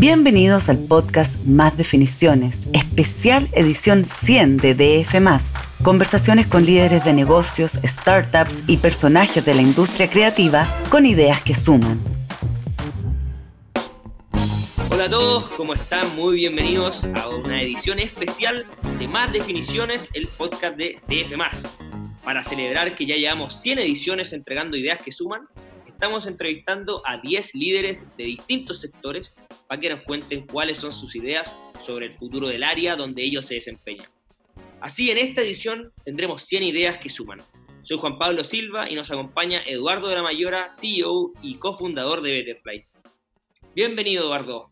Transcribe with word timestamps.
Bienvenidos 0.00 0.68
al 0.68 0.78
podcast 0.78 1.44
Más 1.44 1.76
Definiciones, 1.76 2.68
especial 2.72 3.48
edición 3.50 4.04
100 4.04 4.58
de 4.58 4.74
DF. 4.76 5.16
Conversaciones 5.82 6.46
con 6.46 6.64
líderes 6.64 7.04
de 7.04 7.12
negocios, 7.12 7.80
startups 7.84 8.62
y 8.68 8.76
personajes 8.76 9.44
de 9.44 9.54
la 9.54 9.62
industria 9.62 10.08
creativa 10.08 10.80
con 10.88 11.04
ideas 11.04 11.42
que 11.42 11.52
suman. 11.52 11.98
Hola 14.88 15.06
a 15.06 15.10
todos, 15.10 15.50
¿cómo 15.54 15.74
están? 15.74 16.14
Muy 16.14 16.36
bienvenidos 16.36 17.04
a 17.16 17.30
una 17.30 17.60
edición 17.60 17.98
especial 17.98 18.66
de 19.00 19.08
Más 19.08 19.32
Definiciones, 19.32 20.10
el 20.14 20.28
podcast 20.28 20.76
de 20.76 21.00
DF. 21.08 21.66
Para 22.22 22.44
celebrar 22.44 22.94
que 22.94 23.04
ya 23.04 23.16
llevamos 23.16 23.60
100 23.60 23.80
ediciones 23.80 24.32
entregando 24.32 24.76
ideas 24.76 25.00
que 25.04 25.10
suman, 25.10 25.48
estamos 25.98 26.28
entrevistando 26.28 27.02
a 27.04 27.16
10 27.16 27.56
líderes 27.56 28.04
de 28.16 28.22
distintos 28.22 28.80
sectores 28.80 29.34
para 29.66 29.80
que 29.80 29.90
nos 29.90 30.02
cuenten 30.02 30.46
cuáles 30.46 30.78
son 30.78 30.92
sus 30.92 31.16
ideas 31.16 31.58
sobre 31.82 32.06
el 32.06 32.14
futuro 32.14 32.46
del 32.46 32.62
área 32.62 32.94
donde 32.94 33.24
ellos 33.24 33.46
se 33.46 33.54
desempeñan. 33.54 34.06
Así, 34.80 35.10
en 35.10 35.18
esta 35.18 35.40
edición 35.40 35.92
tendremos 36.04 36.44
100 36.44 36.62
ideas 36.62 36.98
que 36.98 37.08
suman. 37.08 37.42
Soy 37.82 37.98
Juan 37.98 38.16
Pablo 38.16 38.44
Silva 38.44 38.88
y 38.88 38.94
nos 38.94 39.10
acompaña 39.10 39.60
Eduardo 39.66 40.06
de 40.06 40.14
la 40.14 40.22
Mayora, 40.22 40.68
CEO 40.70 41.32
y 41.42 41.56
cofundador 41.56 42.22
de 42.22 42.30
Betterfly. 42.30 42.86
Bienvenido, 43.74 44.22
Eduardo. 44.22 44.66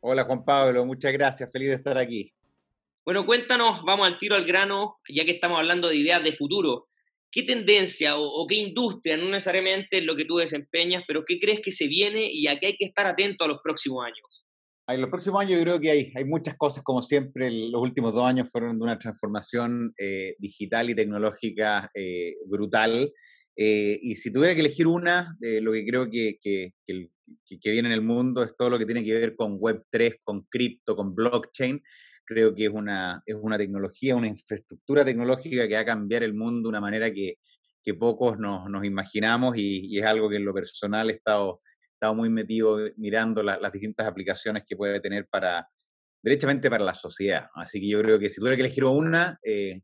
Hola, 0.00 0.22
Juan 0.22 0.44
Pablo, 0.44 0.86
muchas 0.86 1.12
gracias, 1.12 1.50
feliz 1.52 1.70
de 1.70 1.74
estar 1.74 1.98
aquí. 1.98 2.32
Bueno, 3.04 3.26
cuéntanos, 3.26 3.82
vamos 3.82 4.06
al 4.06 4.16
tiro 4.16 4.36
al 4.36 4.44
grano, 4.44 5.00
ya 5.08 5.24
que 5.24 5.32
estamos 5.32 5.58
hablando 5.58 5.88
de 5.88 5.96
ideas 5.96 6.22
de 6.22 6.32
futuro. 6.32 6.86
¿Qué 7.32 7.44
tendencia 7.44 8.18
o, 8.18 8.44
qué 8.48 8.56
industria, 8.56 9.16
no 9.16 9.30
necesariamente 9.30 9.98
es 9.98 10.04
lo 10.04 10.16
que 10.16 10.24
tú 10.24 10.38
desempeñas, 10.38 11.04
pero 11.06 11.24
qué 11.24 11.38
crees 11.38 11.60
que 11.60 11.70
se 11.70 11.86
viene 11.86 12.28
y 12.30 12.48
a 12.48 12.58
qué 12.58 12.68
hay 12.68 12.76
que 12.76 12.86
estar 12.86 13.06
atento 13.06 13.44
a 13.44 13.48
los 13.48 13.60
próximos 13.62 14.04
años? 14.04 14.46
En 14.88 15.00
los 15.00 15.10
próximos 15.10 15.40
años 15.40 15.58
yo 15.58 15.62
creo 15.62 15.80
que 15.80 15.90
hay, 15.90 16.24
muchas 16.24 16.56
cosas, 16.56 16.82
como 16.82 17.02
siempre, 17.02 17.48
los 17.50 17.80
últimos 17.80 18.12
dos 18.12 18.24
años 18.24 18.48
fueron 18.50 18.76
de 18.76 18.82
una 18.82 18.98
transformación 18.98 19.94
eh, 19.96 20.34
digital 20.38 20.90
y 20.90 20.96
tecnológica 20.96 21.88
eh, 21.94 22.34
brutal. 22.46 23.12
Eh, 23.56 24.00
y 24.02 24.16
si 24.16 24.32
tuviera 24.32 24.54
que 24.54 24.62
elegir 24.62 24.88
una, 24.88 25.36
lo 25.40 25.72
que 25.72 25.86
creo 25.86 26.10
que, 26.10 26.38
que, 26.42 26.72
viene 27.70 27.88
en 27.88 27.94
el 27.94 28.02
mundo 28.02 28.42
es 28.42 28.56
todo 28.56 28.70
lo 28.70 28.78
que 28.78 28.86
tiene 28.86 29.04
que 29.04 29.14
ver 29.14 29.36
con 29.36 29.60
Web3, 29.60 30.18
con 30.24 30.42
cripto, 30.50 30.96
con 30.96 31.14
blockchain 31.14 31.80
creo 32.30 32.54
que 32.54 32.66
es 32.66 32.70
una, 32.70 33.20
es 33.26 33.34
una 33.34 33.58
tecnología, 33.58 34.14
una 34.14 34.28
infraestructura 34.28 35.04
tecnológica 35.04 35.66
que 35.66 35.74
va 35.74 35.80
a 35.80 35.84
cambiar 35.84 36.22
el 36.22 36.32
mundo 36.32 36.68
de 36.68 36.70
una 36.70 36.80
manera 36.80 37.10
que, 37.12 37.38
que 37.82 37.94
pocos 37.94 38.38
nos, 38.38 38.70
nos 38.70 38.84
imaginamos 38.84 39.56
y, 39.58 39.98
es 39.98 40.04
algo 40.04 40.30
que 40.30 40.36
en 40.36 40.44
lo 40.44 40.54
personal 40.54 41.10
he 41.10 41.14
estado, 41.14 41.60
estado 41.92 42.14
muy 42.14 42.28
metido 42.28 42.78
mirando 42.96 43.42
las 43.42 43.72
distintas 43.72 44.06
aplicaciones 44.06 44.62
que 44.64 44.76
puede 44.76 45.00
tener 45.00 45.26
para, 45.26 45.68
derechamente 46.22 46.70
para 46.70 46.84
la 46.84 46.94
sociedad. 46.94 47.48
Así 47.54 47.80
que 47.80 47.88
yo 47.88 48.00
creo 48.00 48.18
que 48.20 48.30
si 48.30 48.36
tuviera 48.36 48.56
que 48.56 48.62
elegir 48.62 48.84
una, 48.84 49.36
eh, 49.42 49.80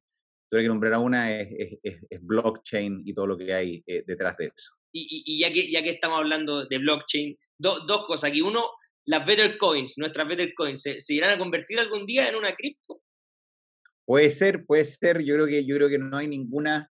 tuviera 0.49 0.67
que 0.67 0.69
nombrar 0.69 0.93
a 0.95 0.99
una, 1.01 1.41
es, 1.41 1.81
blockchain 2.21 3.03
y 3.05 3.13
todo 3.13 3.27
lo 3.27 3.37
que 3.37 3.53
hay 3.53 3.83
eh, 3.89 4.05
detrás 4.07 4.37
de 4.37 4.53
eso. 4.55 4.73
Y, 4.93 5.41
ya, 5.41 5.53
que, 5.53 5.69
ya 5.69 5.83
que 5.83 5.91
estamos 5.91 6.19
hablando 6.19 6.65
de 6.65 6.79
blockchain, 6.79 7.37
dos 7.59 8.07
cosas 8.07 8.31
aquí. 8.31 8.41
Uno, 8.41 8.71
las 9.07 9.25
Better 9.25 9.57
Coins, 9.57 9.97
nuestras 9.99 10.29
Better 10.29 10.53
Coins, 10.55 10.83
¿se, 10.83 11.15
irán 11.15 11.31
a 11.31 11.39
convertir 11.39 11.79
algún 11.79 12.05
día 12.05 12.29
en 12.29 12.35
una 12.35 12.55
cripto? 12.55 13.01
Puede 14.05 14.31
ser, 14.31 14.67
puede 14.67 14.85
ser. 14.85 15.23
Yo 15.23 15.35
creo 15.35 15.47
que, 15.47 15.65
yo 15.65 15.77
creo 15.77 15.89
que 15.89 15.99
no 15.99 16.17
hay 16.17 16.29
ninguna, 16.29 16.91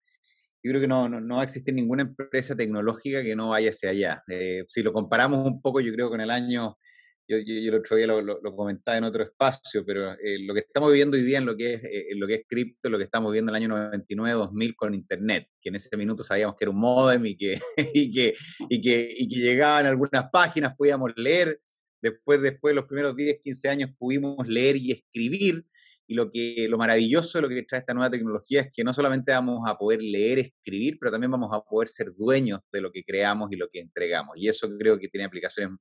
yo 0.62 0.70
creo 0.70 0.80
que 0.80 0.88
no, 0.88 1.08
no, 1.08 1.36
va 1.36 1.42
a 1.42 1.44
existir 1.44 1.74
ninguna 1.74 2.02
empresa 2.02 2.56
tecnológica 2.56 3.22
que 3.22 3.36
no 3.36 3.50
vaya 3.50 3.70
hacia 3.70 3.90
allá. 3.90 4.22
Eh, 4.28 4.64
si 4.68 4.82
lo 4.82 4.92
comparamos 4.92 5.46
un 5.46 5.60
poco, 5.60 5.80
yo 5.80 5.92
creo 5.92 6.08
con 6.08 6.20
el 6.20 6.30
año, 6.30 6.78
yo, 7.26 7.36
el 7.38 7.74
otro 7.74 7.96
día 7.96 8.06
lo, 8.06 8.20
lo, 8.20 8.56
comentaba 8.56 8.96
en 8.98 9.04
otro 9.04 9.24
espacio, 9.24 9.84
pero 9.84 10.12
eh, 10.12 10.38
lo 10.40 10.54
que 10.54 10.60
estamos 10.60 10.90
viviendo 10.90 11.16
hoy 11.16 11.22
día 11.22 11.38
en 11.38 11.46
lo 11.46 11.56
que 11.56 11.74
es 11.74 11.84
eh, 11.84 12.06
lo 12.16 12.26
que 12.28 12.34
es 12.34 12.42
cripto, 12.46 12.90
lo 12.90 12.98
que 12.98 13.04
estamos 13.04 13.32
viviendo 13.32 13.50
en 13.50 13.56
el 13.56 13.70
año 13.70 13.90
99-2000 13.92 14.74
con 14.76 14.94
Internet, 14.94 15.48
que 15.60 15.70
en 15.70 15.76
ese 15.76 15.96
minuto 15.96 16.22
sabíamos 16.22 16.54
que 16.56 16.64
era 16.64 16.70
un 16.70 16.78
modem 16.78 17.26
y 17.26 17.36
que, 17.36 17.58
y 17.94 18.10
que, 18.10 18.34
y 18.68 18.80
que, 18.80 19.14
y 19.16 19.28
que 19.28 19.36
llegaban 19.36 19.86
algunas 19.86 20.30
páginas, 20.30 20.74
podíamos 20.76 21.12
leer, 21.16 21.58
Después, 22.04 22.42
después 22.42 22.72
de 22.72 22.74
los 22.74 22.84
primeros 22.84 23.16
10, 23.16 23.40
15 23.40 23.66
años 23.66 23.90
pudimos 23.98 24.46
leer 24.46 24.76
y 24.76 24.92
escribir. 24.92 25.64
Y 26.06 26.12
lo, 26.12 26.30
que, 26.30 26.66
lo 26.68 26.76
maravilloso 26.76 27.38
de 27.38 27.42
lo 27.42 27.48
que 27.48 27.62
trae 27.62 27.80
esta 27.80 27.94
nueva 27.94 28.10
tecnología 28.10 28.60
es 28.60 28.68
que 28.70 28.84
no 28.84 28.92
solamente 28.92 29.32
vamos 29.32 29.62
a 29.66 29.78
poder 29.78 30.02
leer, 30.02 30.38
escribir, 30.38 30.98
pero 31.00 31.10
también 31.10 31.30
vamos 31.30 31.48
a 31.50 31.62
poder 31.62 31.88
ser 31.88 32.12
dueños 32.14 32.60
de 32.70 32.82
lo 32.82 32.92
que 32.92 33.02
creamos 33.02 33.50
y 33.52 33.56
lo 33.56 33.70
que 33.70 33.80
entregamos. 33.80 34.36
Y 34.36 34.48
eso 34.48 34.68
creo 34.78 34.98
que 34.98 35.08
tiene 35.08 35.24
aplicaciones 35.24 35.78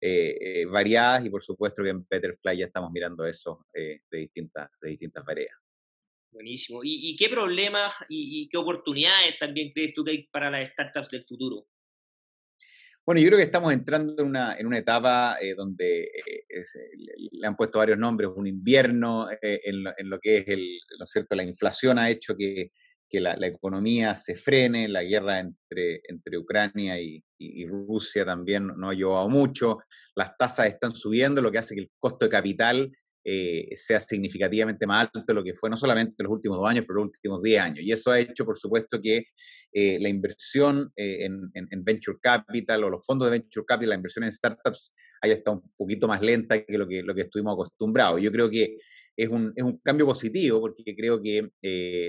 eh, 0.00 0.38
eh, 0.40 0.64
variadas 0.64 1.26
y 1.26 1.28
por 1.28 1.42
supuesto 1.42 1.82
que 1.82 1.90
en 1.90 2.06
Betterfly 2.08 2.56
ya 2.56 2.64
estamos 2.64 2.90
mirando 2.90 3.26
eso 3.26 3.66
eh, 3.74 4.00
de, 4.10 4.18
distintas, 4.20 4.70
de 4.80 4.88
distintas. 4.88 5.22
Buenísimo. 6.30 6.80
¿Y, 6.82 7.14
qué 7.16 7.28
problemas 7.28 7.92
y, 8.08 8.44
y, 8.44 8.48
qué 8.48 8.56
oportunidades 8.56 9.36
también 9.38 9.70
crees 9.74 9.92
tú 9.92 10.02
que 10.02 10.12
hay 10.12 10.28
para 10.28 10.50
las 10.50 10.70
startups 10.70 11.10
del 11.10 11.26
futuro? 11.26 11.66
Bueno, 13.08 13.22
yo 13.22 13.28
creo 13.28 13.38
que 13.38 13.44
estamos 13.44 13.72
entrando 13.72 14.14
en 14.18 14.28
una, 14.28 14.54
en 14.58 14.66
una 14.66 14.76
etapa 14.76 15.38
eh, 15.40 15.54
donde 15.54 16.02
eh, 16.02 16.44
eh, 16.46 16.62
le 17.32 17.46
han 17.46 17.56
puesto 17.56 17.78
varios 17.78 17.96
nombres, 17.96 18.28
un 18.36 18.46
invierno 18.46 19.28
en, 19.40 20.10
lo, 20.10 20.20
que 20.20 20.36
es 20.36 20.48
el, 20.48 20.78
¿no 20.98 21.06
es 21.06 21.10
cierto? 21.10 21.34
la 21.34 21.42
inflación 21.42 21.98
ha 21.98 22.10
hecho 22.10 22.36
que, 22.36 22.70
que 23.08 23.18
la, 23.18 23.34
economía 23.46 24.14
se 24.14 24.34
frene, 24.34 24.88
la 24.88 25.04
guerra 25.04 25.38
entre, 25.38 26.02
entre 26.06 26.36
Ucrania 26.36 27.00
y, 27.00 27.24
y, 27.38 27.66
Rusia 27.66 28.26
también 28.26 28.66
no 28.76 28.90
ha 28.90 28.94
llevado 28.94 29.30
mucho, 29.30 29.78
las 30.14 30.36
tasas 30.36 30.66
están 30.66 30.92
subiendo, 30.92 31.40
lo 31.40 31.50
que 31.50 31.56
hace 31.56 31.76
que 31.76 31.80
el 31.80 31.90
costo 31.98 32.26
de 32.26 32.30
capital 32.30 32.92
eh, 33.30 33.76
sea 33.76 34.00
significativamente 34.00 34.86
más 34.86 35.02
alto 35.02 35.22
de 35.26 35.34
lo 35.34 35.44
que 35.44 35.52
fue 35.52 35.68
no 35.68 35.76
solamente 35.76 36.14
en 36.18 36.24
los 36.24 36.32
últimos 36.32 36.56
dos 36.56 36.66
años, 36.66 36.86
pero 36.88 37.00
los 37.00 37.10
últimos 37.10 37.42
diez 37.42 37.60
años. 37.60 37.80
Y 37.80 37.92
eso 37.92 38.10
ha 38.10 38.18
hecho, 38.18 38.46
por 38.46 38.56
supuesto, 38.56 38.98
que 39.02 39.24
eh, 39.70 39.98
la 40.00 40.08
inversión 40.08 40.90
eh, 40.96 41.26
en, 41.26 41.84
venture 41.84 42.16
capital 42.22 42.84
o 42.84 42.90
los 42.90 43.04
fondos 43.04 43.26
de 43.26 43.32
venture 43.32 43.66
capital, 43.66 43.90
la 43.90 43.96
inversión 43.96 44.24
en 44.24 44.32
startups, 44.32 44.94
haya 45.20 45.34
estado 45.34 45.58
un 45.58 45.72
poquito 45.76 46.08
más 46.08 46.22
lenta 46.22 46.64
que 46.64 46.78
lo 46.78 46.88
que, 46.88 47.02
lo 47.02 47.14
que 47.14 47.22
estuvimos 47.22 47.52
acostumbrados. 47.52 48.18
Yo 48.22 48.32
creo 48.32 48.48
que 48.48 48.78
es 49.14 49.28
un, 49.28 49.52
es 49.54 49.62
un 49.62 49.76
cambio 49.78 50.06
positivo 50.06 50.60
porque 50.62 50.96
creo 50.96 51.20
que 51.20 51.50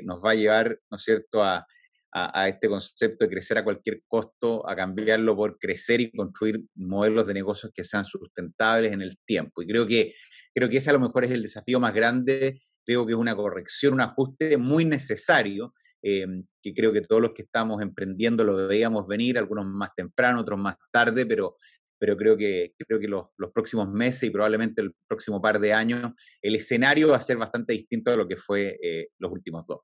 nos 0.05 0.23
va 0.23 0.31
a 0.31 0.35
llevar, 0.35 0.79
¿no 0.89 0.95
es 0.95 1.03
cierto?, 1.03 1.43
a, 1.43 1.67
a, 2.11 2.47
este 2.47 2.67
concepto 2.67 3.25
de 3.25 3.29
crecer 3.29 3.57
a 3.57 3.63
cualquier 3.63 4.01
costo, 4.07 4.67
a 4.67 4.75
cambiarlo 4.75 5.35
por 5.35 5.57
crecer 5.59 6.01
y 6.01 6.11
construir 6.11 6.61
modelos 6.75 7.27
de 7.27 7.33
negocios 7.33 7.71
que 7.73 7.83
sean 7.83 8.05
sustentables 8.05 8.91
en 8.91 9.01
el 9.01 9.17
tiempo. 9.25 9.61
Y 9.61 9.67
creo 9.67 9.85
que, 9.85 10.13
creo 10.53 10.69
que 10.69 10.77
ese 10.77 10.89
a 10.89 10.93
lo 10.93 10.99
mejor 10.99 11.25
es 11.25 11.31
el 11.31 11.41
desafío 11.41 11.79
más 11.79 11.93
grande, 11.93 12.61
creo 12.85 13.05
que 13.05 13.13
es 13.13 13.17
una 13.17 13.35
corrección, 13.35 13.93
un 13.93 14.01
ajuste 14.01 14.57
muy 14.57 14.85
necesario, 14.85 15.73
eh, 16.01 16.25
que 16.61 16.73
creo 16.73 16.91
que 16.91 17.01
todos 17.01 17.21
los 17.21 17.33
que 17.33 17.43
estamos 17.43 17.81
emprendiendo 17.81 18.43
lo 18.43 18.67
veíamos 18.67 19.05
venir, 19.07 19.37
algunos 19.37 19.65
más 19.65 19.93
temprano, 19.95 20.41
otros 20.41 20.57
más 20.57 20.75
tarde, 20.91 21.25
pero, 21.25 21.55
pero 21.99 22.17
creo 22.17 22.37
que, 22.37 22.73
creo 22.87 22.99
que 22.99 23.07
los, 23.07 23.27
los, 23.37 23.51
próximos 23.51 23.89
meses 23.91 24.23
y 24.23 24.29
probablemente 24.31 24.81
el 24.81 24.93
próximo 25.07 25.41
par 25.41 25.59
de 25.59 25.73
años, 25.73 26.13
el 26.41 26.55
escenario 26.55 27.09
va 27.09 27.17
a 27.17 27.21
ser 27.21 27.37
bastante 27.37 27.73
distinto 27.73 28.11
a 28.11 28.15
lo 28.15 28.27
que 28.27 28.37
fue 28.37 28.79
eh, 28.81 29.09
los 29.19 29.31
últimos 29.31 29.67
dos. 29.67 29.81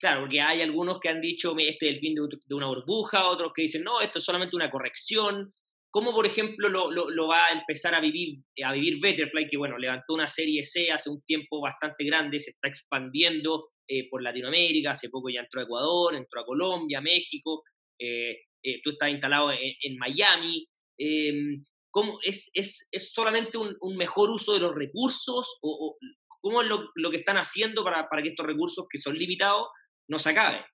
Claro, 0.00 0.20
porque 0.20 0.40
hay 0.40 0.62
algunos 0.62 0.98
que 0.98 1.10
han 1.10 1.20
dicho, 1.20 1.54
este 1.58 1.90
es 1.90 1.96
el 1.96 2.00
fin 2.00 2.14
de, 2.14 2.54
una 2.54 2.68
burbuja, 2.68 3.28
otros 3.28 3.52
que 3.54 3.62
dicen, 3.62 3.84
no, 3.84 4.00
esto 4.00 4.18
es 4.18 4.24
solamente 4.24 4.56
una 4.56 4.70
corrección. 4.70 5.52
¿Cómo, 5.90 6.12
por 6.12 6.24
ejemplo, 6.24 6.70
lo, 6.70 6.90
lo, 6.90 7.26
va 7.28 7.48
a 7.48 7.52
empezar 7.52 7.94
a 7.94 8.00
vivir, 8.00 8.38
a 8.64 8.72
vivir 8.72 8.98
Betterfly, 8.98 9.48
que, 9.50 9.58
bueno, 9.58 9.76
levantó 9.76 10.14
una 10.14 10.26
serie 10.26 10.64
C 10.64 10.90
hace 10.90 11.10
un 11.10 11.22
tiempo 11.22 11.60
bastante 11.60 12.04
grande, 12.04 12.38
se 12.38 12.52
está 12.52 12.68
expandiendo 12.68 13.66
eh, 13.86 14.08
por 14.08 14.22
Latinoamérica, 14.22 14.92
hace 14.92 15.10
poco 15.10 15.28
ya 15.28 15.40
entró 15.40 15.60
a 15.60 15.64
Ecuador, 15.64 16.14
entró 16.14 16.40
a 16.40 16.46
Colombia, 16.46 17.02
México, 17.02 17.62
eh, 17.98 18.38
eh, 18.62 18.80
tú 18.82 18.90
estás 18.92 19.10
instalado 19.10 19.50
en, 19.52 19.98
Miami. 19.98 20.66
Em, 20.96 21.62
¿cómo, 21.90 22.20
es, 22.22 22.50
es, 22.54 22.88
es, 22.90 23.12
solamente 23.12 23.58
un, 23.58 23.96
mejor 23.98 24.30
uso 24.30 24.54
de 24.54 24.60
los 24.60 24.74
recursos? 24.74 25.58
¿O, 25.60 25.98
cómo 26.40 26.62
es 26.62 26.68
lo, 26.68 26.88
lo, 26.94 27.10
que 27.10 27.18
están 27.18 27.36
haciendo 27.36 27.84
para, 27.84 28.08
para 28.08 28.22
que 28.22 28.30
estos 28.30 28.46
recursos 28.46 28.86
que 28.88 28.98
son 28.98 29.18
limitados 29.18 29.66
no 30.10 30.18
se 30.18 30.30
acabe. 30.30 30.64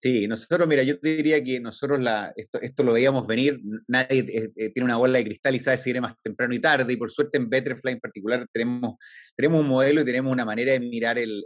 Sí, 0.00 0.28
nosotros, 0.28 0.68
mira, 0.68 0.84
yo 0.84 0.94
diría 1.02 1.42
que 1.42 1.58
nosotros 1.58 1.98
la, 1.98 2.32
esto, 2.36 2.84
lo 2.84 2.92
veíamos 2.92 3.26
venir, 3.26 3.60
nadie 3.88 4.20
eh, 4.20 4.52
eh, 4.54 4.70
tiene 4.70 4.84
una 4.84 4.96
bola 4.96 5.18
de 5.18 5.24
cristal 5.24 5.56
y 5.56 5.58
sabe 5.58 5.76
si 5.76 5.86
viene 5.86 6.02
más 6.02 6.14
temprano 6.22 6.54
y 6.54 6.60
tarde, 6.60 6.92
y 6.92 6.96
por 6.96 7.10
suerte 7.10 7.36
en 7.36 7.50
Betterfly 7.50 7.94
en 7.94 7.98
particular 7.98 8.46
tenemos, 8.52 8.94
tenemos 9.34 9.60
un 9.60 9.66
modelo 9.66 10.02
y 10.02 10.04
tenemos 10.04 10.32
una 10.32 10.44
manera 10.44 10.70
de 10.70 10.78
mirar 10.78 11.18
el, 11.18 11.44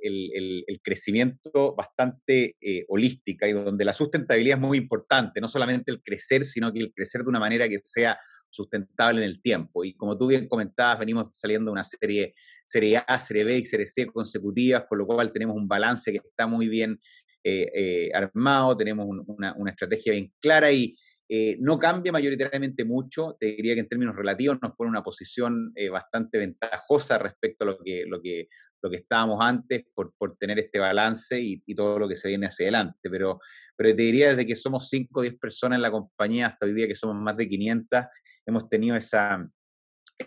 crecimiento 0.83 1.75
bastante 1.75 2.57
eh, 2.61 2.85
holística 2.89 3.49
y 3.49 3.53
donde 3.53 3.87
la 3.87 3.95
sustentabilidad 3.95 4.59
es 4.59 4.63
muy 4.63 4.77
importante, 4.77 5.41
no 5.41 5.49
solamente 5.49 5.91
el 5.91 6.03
crecer, 6.03 6.45
sino 6.45 6.71
que 6.75 6.81
el 6.81 6.93
crecer 6.93 7.23
de 7.23 7.31
una 7.31 7.41
manera 7.41 7.67
que 7.71 7.79
sea 7.83 8.19
sustentable 8.51 9.21
en 9.21 9.25
el 9.25 9.41
tiempo. 9.41 9.83
Y 9.83 9.95
como 9.95 10.19
tú 10.19 10.27
bien 10.27 10.47
comentabas, 10.47 10.99
venimos 10.99 11.31
saliendo 11.33 11.71
de 11.71 11.73
una 11.73 11.85
serie, 11.85 12.35
serie 12.67 13.03
A, 13.07 13.19
serie 13.19 13.45
B 13.45 13.59
y 13.59 13.65
serie 13.65 13.87
C 13.87 14.07
consecutivas, 14.07 14.85
con 14.89 14.99
lo 14.99 15.07
cual 15.07 15.33
tenemos 15.33 15.57
un 15.57 15.67
balance 15.67 16.13
que 16.13 16.19
está 16.19 16.47
muy 16.47 16.69
bien 16.69 17.01
armado, 18.15 18.77
tenemos 18.77 19.07
una, 19.27 19.55
estrategia 19.71 20.13
bien 20.13 20.33
clara 20.41 20.71
y, 20.71 20.97
eh, 21.35 21.57
no 21.61 21.79
cambia 21.79 22.13
mayoritariamente 22.13 22.85
mucho, 22.85 23.39
te 23.41 23.47
diría 23.47 23.73
que 23.73 23.81
en 23.81 23.89
términos 23.89 24.15
relativos 24.15 24.59
nos 24.61 24.73
pone 24.73 24.91
una 24.91 25.03
posición 25.03 25.73
eh, 25.75 25.89
bastante 25.89 26.37
ventajosa 26.37 27.17
respecto 27.17 27.65
a 27.65 27.69
lo 27.69 27.79
que, 27.79 28.05
lo 28.07 28.21
que, 28.21 28.49
lo 28.83 28.91
que 28.91 28.97
estábamos 28.97 29.41
antes 29.41 29.83
por, 29.95 30.13
por 30.19 30.37
tener 30.37 30.59
este 30.59 30.79
balance 30.79 31.41
y, 31.41 31.63
y, 31.65 31.75
todo 31.75 31.99
lo 31.99 32.07
que 32.07 32.17
se 32.17 32.29
viene 32.29 32.49
hacia 32.49 32.65
adelante. 32.65 33.09
Pero, 33.09 33.41
pero 33.75 33.97
te 33.97 34.03
diría 34.03 34.29
desde 34.29 34.45
que 34.45 34.55
somos 34.55 34.91
5 34.91 35.21
o 35.21 35.23
10 35.23 35.39
personas 35.39 35.79
en 35.79 35.83
la 35.83 35.91
compañía 35.91 36.49
hasta 36.49 36.67
hoy 36.67 36.75
día 36.75 36.87
que 36.87 36.95
somos 36.95 37.17
más 37.17 37.35
de 37.39 37.49
500, 37.49 38.05
hemos 38.45 38.69
tenido 38.69 38.95
esa, 38.95 39.49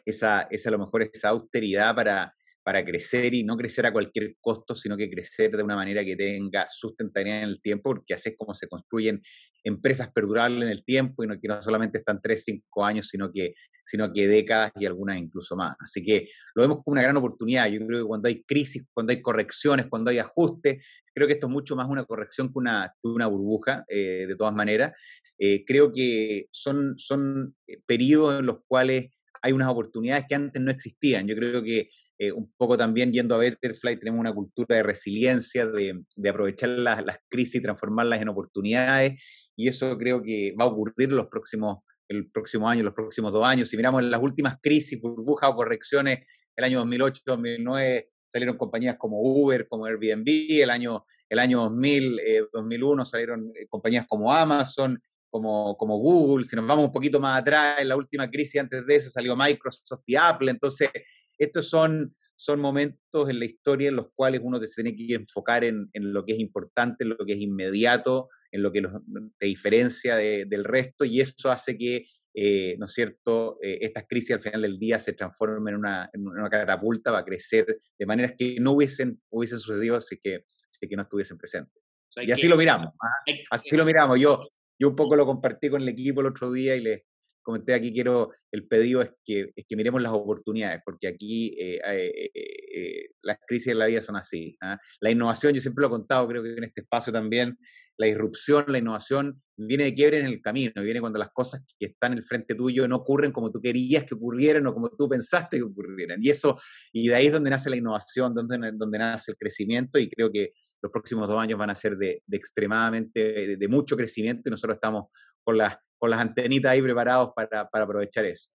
esa, 0.06 0.48
esa 0.50 0.70
a 0.70 0.72
lo 0.72 0.80
mejor 0.80 1.04
esa 1.04 1.30
austeridad 1.30 1.94
para, 1.94 2.34
para 2.66 2.84
crecer 2.84 3.32
y 3.36 3.44
no 3.44 3.56
crecer 3.56 3.86
a 3.86 3.94
cualquier 3.94 4.38
costo, 4.42 4.74
sino 4.74 4.98
que 4.98 5.08
crecer 5.08 5.56
de 5.56 5.62
una 5.62 5.76
manera 5.76 6.04
que 6.04 6.16
tenga 6.16 6.66
sustentabilidad 6.72 7.44
en 7.44 7.50
el 7.50 7.62
tiempo, 7.62 7.92
porque 7.92 8.16
así 8.16 8.30
es 8.30 8.36
como 8.36 8.56
se 8.56 8.68
construyen 8.68 9.22
empresas 9.64 10.12
perdurables 10.12 10.64
en 10.64 10.70
el 10.70 10.84
tiempo 10.84 11.24
y 11.24 11.28
no 11.28 11.40
que 11.40 11.48
no 11.48 11.62
solamente 11.62 12.00
están 12.00 12.20
tres, 12.24 12.44
cinco 12.44 12.84
años, 12.84 13.08
sino 13.08 13.32
que, 13.32 13.54
sino 13.84 14.12
que 14.12 14.28
décadas 14.28 14.72
y 14.80 14.88
algunas 14.88 15.20
incluso 15.20 15.56
más. 15.56 15.76
Así 15.80 16.04
que 16.04 16.28
lo 16.56 16.64
vemos 16.64 16.80
como 16.84 16.94
una 16.94 17.04
gran 17.04 17.16
oportunidad. 17.18 17.68
Yo 17.68 17.86
creo 17.86 18.02
que 18.02 18.08
cuando 18.08 18.30
hay 18.30 18.42
crisis, 18.42 18.84
cuando 18.92 19.12
hay 19.12 19.22
correcciones, 19.22 19.86
cuando 19.88 20.10
hay 20.10 20.18
ajustes, 20.18 20.84
creo 21.14 21.28
que 21.28 21.34
esto 21.34 21.46
es 21.46 21.54
mucho 21.54 21.76
más 21.76 21.88
una 21.88 22.04
corrección 22.04 22.48
que 22.48 22.58
una, 22.58 22.92
una 23.04 23.28
burbuja, 23.28 23.86
eh, 23.88 24.26
de 24.28 24.36
todas 24.36 24.56
maneras. 24.56 25.00
Eh, 25.38 25.64
creo 25.66 25.92
que 25.94 26.48
son, 26.50 26.98
son 26.98 27.56
eh, 27.68 27.80
periodos 27.86 28.40
en 28.40 28.48
los 28.48 28.58
cuales 28.66 29.12
hay 29.44 29.52
unas 29.52 29.70
oportunidades 29.70 30.26
que 30.28 30.34
antes 30.34 30.60
no 30.60 30.72
existían. 30.72 31.28
Yo 31.28 31.36
creo 31.36 31.62
que 31.62 31.90
eh, 32.18 32.32
un 32.32 32.52
poco 32.56 32.78
también 32.78 33.12
yendo 33.12 33.36
a 33.36 33.40
Betterfly, 33.40 34.00
tenemos 34.00 34.22
una 34.22 34.34
cultura 34.34 34.78
de 34.78 34.84
resiliencia, 34.84 35.66
de, 35.66 36.02
aprovechar 36.30 36.70
las, 36.70 37.20
crisis 37.30 37.56
y 37.56 37.62
transformarlas 37.62 38.22
en 38.22 38.30
oportunidades, 38.30 39.22
y 39.56 39.68
eso 39.68 39.98
creo 39.98 40.22
que 40.22 40.56
va 40.60 40.64
a 40.66 40.68
ocurrir 40.68 41.12
los 41.12 41.28
próximos, 41.28 41.80
el 42.08 42.30
próximo 42.32 42.70
año, 42.70 42.84
los 42.84 42.94
próximos 42.94 43.34
dos 43.34 43.46
años. 43.46 43.68
Si 43.68 43.76
miramos 43.76 44.02
las 44.04 44.22
últimas 44.22 44.58
crisis, 44.62 45.00
burbujas 45.02 45.50
o 45.50 45.56
correcciones, 45.56 46.20
el 46.56 46.64
año 46.64 46.80
2008, 46.80 47.22
2009, 47.26 48.10
salieron 48.28 48.58
compañías 48.58 48.96
como 48.98 49.22
Uber, 49.22 49.68
como 49.68 49.86
Airbnb, 49.86 50.62
el 50.62 50.70
año, 50.70 51.06
el 51.30 51.40
año 51.40 51.64
2000, 51.64 52.20
eh, 52.20 52.44
2001 52.54 53.06
salieron 53.06 53.52
eh, 53.56 53.68
compañías 53.68 54.06
como 54.08 54.32
Amazon, 54.32 55.02
como, 55.30 55.76
como, 55.76 55.98
Google, 55.98 56.46
si 56.46 56.56
nos 56.56 56.66
vamos 56.66 56.86
un 56.86 56.92
poquito 56.94 57.20
más 57.20 57.42
atrás, 57.42 57.82
en 57.82 57.90
la 57.90 57.98
última 57.98 58.30
crisis 58.30 58.62
antes 58.62 58.86
de 58.86 58.96
eso 58.96 59.10
salió 59.10 59.36
Microsoft 59.36 60.04
y 60.06 60.16
Apple, 60.16 60.50
entonces 60.50 60.90
estos 61.38 61.70
son, 61.70 62.16
son 62.36 62.60
momentos 62.60 63.30
en 63.30 63.40
la 63.40 63.46
historia 63.46 63.90
en 63.90 63.96
los 63.96 64.08
cuales 64.14 64.42
uno 64.44 64.60
se 64.62 64.82
tiene 64.82 64.96
que 64.96 65.14
enfocar 65.14 65.64
en, 65.64 65.90
en, 65.94 66.14
lo 66.14 66.26
que 66.26 66.34
es 66.34 66.40
importante, 66.40 67.04
en 67.04 67.10
lo 67.10 67.18
que 67.18 67.34
es 67.34 67.40
inmediato, 67.40 68.30
en 68.52 68.64
lo 68.64 68.72
que 68.72 68.82
los, 68.82 68.94
te 69.38 69.48
diferencia 69.48 70.16
de, 70.16 70.46
del 70.46 70.64
resto 70.64 71.06
y 71.06 71.22
eso 71.22 71.52
hace 71.52 71.78
que, 71.78 72.06
eh, 72.34 72.76
¿no 72.78 72.86
es 72.86 72.94
cierto?, 72.94 73.58
eh, 73.62 73.80
estas 73.82 74.06
crisis 74.08 74.32
al 74.32 74.42
final 74.42 74.62
del 74.62 74.78
día 74.78 75.00
se 75.00 75.14
transformen 75.14 75.74
en 75.74 75.80
una, 75.80 76.10
en 76.14 76.28
una 76.28 76.50
catapulta, 76.50 77.12
va 77.12 77.20
a 77.20 77.26
crecer 77.26 77.80
de 77.98 78.06
maneras 78.06 78.34
que 78.38 78.58
no 78.60 78.74
hubiesen, 78.74 79.22
hubiesen 79.30 79.60
sucedido 79.60 80.00
si 80.02 80.18
que, 80.18 80.46
si 80.68 80.88
que 80.88 80.96
no 80.96 81.04
estuviesen 81.04 81.38
presentes. 81.38 81.84
y 82.18 82.32
así 82.32 82.48
lo 82.48 82.58
miramos, 82.58 82.94
¿ah? 83.02 83.32
así 83.52 83.76
lo 83.76 83.86
miramos. 83.86 84.20
Yo, 84.20 84.42
yo 84.80 84.90
un 84.90 84.96
poco 84.96 85.16
lo 85.16 85.26
compartí 85.26 85.70
con 85.70 85.82
el 85.82 85.90
equipo 85.90 86.22
el 86.22 86.28
otro 86.28 86.52
día 86.52 86.76
y 86.76 86.82
les, 86.82 87.04
comenté 87.46 87.76
aquí, 87.76 87.94
quiero, 87.94 88.32
el 88.52 88.68
pedido 88.68 89.02
es 89.04 89.12
que, 89.24 89.54
es 89.56 89.66
que 89.68 89.76
miremos 89.76 90.02
las 90.02 90.12
oportunidades, 90.12 90.82
porque 90.84 91.08
aquí 91.08 91.56
eh, 91.60 91.80
eh, 91.86 92.32
eh, 92.34 93.10
las 93.22 93.38
crisis 93.48 93.68
en 93.68 93.80
la 93.80 93.86
vida 93.86 94.02
son 94.02 94.16
así. 94.16 94.58
¿ah? 94.62 94.80
La 95.00 95.12
innovación, 95.12 95.54
yo 95.54 95.62
siempre 95.62 95.84
lo 95.84 95.88
he 95.88 95.92
contado, 95.92 96.28
creo 96.28 96.42
que 96.42 96.54
en 96.54 96.64
este 96.64 96.82
espacio 96.82 97.14
también, 97.14 97.56
la 97.98 98.08
irrupción, 98.08 98.66
la 98.68 98.80
innovación 98.80 99.42
viene 99.56 99.86
de 99.86 99.94
quiebre 99.94 100.20
en 100.20 100.26
el 100.26 100.42
camino, 100.42 100.82
viene 100.82 101.00
cuando 101.00 101.20
las 101.20 101.30
cosas 101.32 101.64
que 101.80 101.86
están 101.86 102.12
en 102.12 102.18
el 102.18 102.26
frente 102.26 102.56
tuyo 102.56 102.88
no 102.88 102.98
ocurren 102.98 103.32
como 103.32 103.52
tú 103.52 103.62
querías 103.62 104.04
que 104.04 104.16
ocurrieran 104.16 104.68
o 104.68 104.74
como 104.74 104.90
tú 104.90 105.08
pensaste 105.08 105.58
que 105.58 105.64
ocurrieran. 105.64 106.20
Y 106.22 106.32
eso, 106.32 106.58
y 106.92 107.08
de 107.08 107.16
ahí 107.16 107.28
es 107.28 107.34
donde 107.34 107.52
nace 107.52 107.70
la 107.70 107.78
innovación, 107.78 108.34
donde, 108.34 108.72
donde 108.74 108.98
nace 108.98 109.32
el 109.32 109.38
crecimiento, 109.38 110.00
y 110.00 110.10
creo 110.10 110.32
que 110.32 110.52
los 110.82 110.92
próximos 110.92 111.28
dos 111.28 111.40
años 111.40 111.60
van 111.60 111.70
a 111.70 111.76
ser 111.76 111.96
de, 111.96 112.24
de 112.26 112.38
extremadamente, 112.38 113.56
de, 113.56 113.68
mucho 113.68 113.96
crecimiento, 113.96 114.50
y 114.50 114.52
nosotros 114.52 114.76
estamos 114.76 115.06
con 115.44 115.58
las 115.58 115.78
con 116.06 116.12
las 116.12 116.20
antenitas 116.20 116.72
ahí 116.72 116.82
preparados 116.82 117.32
para, 117.36 117.68
para 117.68 117.84
aprovechar 117.84 118.26
eso. 118.26 118.50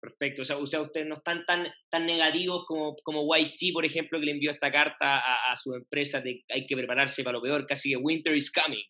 Perfecto, 0.00 0.42
o 0.42 0.44
sea, 0.44 0.56
o 0.56 0.66
sea, 0.66 0.80
ustedes 0.80 1.06
no 1.06 1.14
están 1.14 1.44
tan, 1.46 1.66
tan 1.90 2.06
negativos 2.06 2.64
como, 2.66 2.96
como 3.02 3.36
YC, 3.36 3.72
por 3.72 3.84
ejemplo, 3.84 4.18
que 4.18 4.26
le 4.26 4.32
envió 4.32 4.50
esta 4.50 4.72
carta 4.72 5.18
a, 5.18 5.52
a 5.52 5.56
su 5.56 5.74
empresa 5.74 6.20
de 6.20 6.42
hay 6.48 6.66
que 6.66 6.76
prepararse 6.76 7.22
para 7.22 7.36
lo 7.36 7.42
peor, 7.42 7.66
casi 7.66 7.90
que 7.90 7.96
winter 7.96 8.34
is 8.34 8.50
coming. 8.50 8.82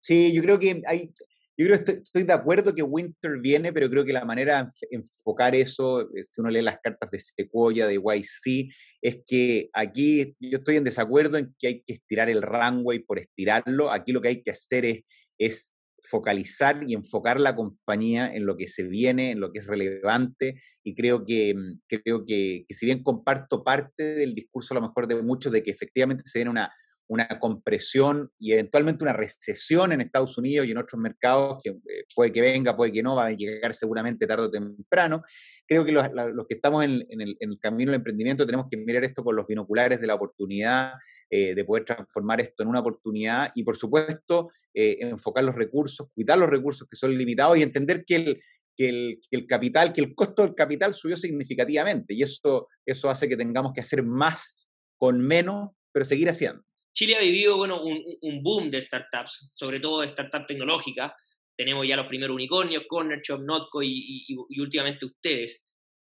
Sí, 0.00 0.32
yo 0.32 0.42
creo 0.42 0.58
que 0.58 0.80
hay, 0.86 1.10
yo 1.56 1.66
creo 1.66 1.76
que 1.76 1.82
estoy, 1.82 2.02
estoy, 2.04 2.22
de 2.24 2.32
acuerdo 2.32 2.74
que 2.74 2.82
Winter 2.82 3.38
viene, 3.40 3.72
pero 3.72 3.88
creo 3.88 4.04
que 4.04 4.12
la 4.12 4.24
manera 4.24 4.64
de 4.64 4.88
enfocar 4.90 5.54
eso, 5.54 6.08
si 6.12 6.40
uno 6.40 6.50
lee 6.50 6.62
las 6.62 6.80
cartas 6.82 7.10
de 7.10 7.20
Sequoia, 7.20 7.86
de 7.86 7.94
YC, 7.94 8.74
es 9.00 9.22
que 9.24 9.70
aquí 9.72 10.34
yo 10.40 10.58
estoy 10.58 10.76
en 10.76 10.84
desacuerdo 10.84 11.38
en 11.38 11.54
que 11.58 11.68
hay 11.68 11.82
que 11.82 11.94
estirar 11.94 12.28
el 12.28 12.42
runway 12.42 12.98
por 13.00 13.20
estirarlo. 13.20 13.90
Aquí 13.92 14.10
lo 14.10 14.20
que 14.20 14.28
hay 14.28 14.42
que 14.42 14.50
hacer 14.50 14.84
es, 14.84 15.04
es 15.38 15.72
focalizar 16.04 16.84
y 16.86 16.94
enfocar 16.94 17.40
la 17.40 17.56
compañía 17.56 18.32
en 18.34 18.46
lo 18.46 18.56
que 18.56 18.68
se 18.68 18.82
viene, 18.82 19.30
en 19.30 19.40
lo 19.40 19.50
que 19.52 19.60
es 19.60 19.66
relevante, 19.66 20.60
y 20.82 20.94
creo 20.94 21.24
que, 21.24 21.54
mm, 21.54 21.80
creo 21.88 22.24
que, 22.24 22.64
que 22.68 22.74
si 22.74 22.86
bien 22.86 23.02
comparto 23.02 23.64
parte 23.64 24.14
del 24.14 24.34
discurso 24.34 24.74
a 24.74 24.80
lo 24.80 24.86
mejor 24.86 25.06
de 25.08 25.20
muchos 25.22 25.52
de 25.52 25.62
que 25.62 25.70
efectivamente 25.70 26.24
se 26.26 26.38
viene 26.38 26.50
una, 26.50 26.72
una 27.06 27.28
compresión 27.38 28.30
y 28.38 28.52
eventualmente 28.52 29.04
una 29.04 29.12
recesión 29.12 29.92
en 29.92 30.00
Estados 30.00 30.38
Unidos 30.38 30.66
y 30.66 30.70
en 30.70 30.78
otros 30.78 31.00
mercados, 31.00 31.62
que 31.62 31.70
eh, 31.70 32.04
puede 32.14 32.32
que 32.32 32.40
venga, 32.40 32.76
puede 32.76 32.92
que 32.92 33.02
no, 33.02 33.16
va 33.16 33.26
a 33.26 33.32
llegar 33.32 33.74
seguramente 33.74 34.26
tarde 34.26 34.44
o 34.44 34.50
temprano. 34.50 35.22
Creo 35.66 35.84
que 35.84 35.92
los, 35.92 36.06
los 36.12 36.46
que 36.46 36.54
estamos 36.54 36.84
en, 36.84 37.06
en, 37.08 37.20
el, 37.20 37.58
camino 37.60 37.90
del 37.90 38.00
emprendimiento 38.00 38.46
tenemos 38.46 38.66
que 38.70 38.76
mirar 38.76 39.04
esto 39.04 39.22
con 39.22 39.36
los 39.36 39.46
binoculares 39.46 40.00
de 40.00 40.06
la 40.06 40.14
oportunidad, 40.14 40.94
eh, 41.30 41.54
de 41.54 41.64
poder 41.64 41.84
transformar 41.84 42.40
esto 42.40 42.62
en 42.62 42.70
una 42.70 42.80
oportunidad 42.80 43.52
y, 43.54 43.62
por 43.64 43.76
supuesto, 43.76 44.50
eh, 44.72 44.98
enfocar 45.00 45.44
los 45.44 45.54
recursos, 45.54 46.08
cuidar 46.14 46.38
los 46.38 46.48
recursos 46.48 46.88
que 46.88 46.96
son 46.96 47.16
limitados 47.16 47.58
y 47.58 47.62
entender 47.62 48.04
que 48.04 48.16
el, 48.16 48.42
que 48.76 48.88
el, 48.88 49.20
que 49.30 49.36
el, 49.36 49.46
capital, 49.46 49.92
que 49.92 50.00
el 50.00 50.14
costo 50.14 50.42
del 50.42 50.54
capital 50.54 50.94
subió 50.94 51.16
significativamente 51.16 52.14
y 52.14 52.22
eso, 52.22 52.68
eso 52.84 53.10
hace 53.10 53.28
que 53.28 53.36
tengamos 53.36 53.72
que 53.72 53.80
hacer 53.80 54.02
más 54.02 54.68
con 54.96 55.20
menos, 55.20 55.70
pero 55.92 56.04
seguir 56.04 56.28
haciendo. 56.28 56.62
Chile 56.94 57.16
ha 57.16 57.20
vivido 57.20 57.56
bueno, 57.56 57.82
un, 57.82 58.42
boom 58.42 58.70
de 58.70 58.80
startups, 58.80 59.50
sobre 59.54 59.80
todo 59.80 60.00
de 60.00 60.08
startups 60.08 60.46
tecnológicas. 60.46 61.12
Tenemos 61.56 61.86
ya 61.86 61.96
los 61.96 62.06
primeros 62.06 62.34
unicornios, 62.34 62.84
Corner 62.88 63.20
Shop, 63.20 63.40
Notco 63.40 63.82
y, 63.82 64.24
últimamente 64.58 65.06
ustedes. 65.06 65.62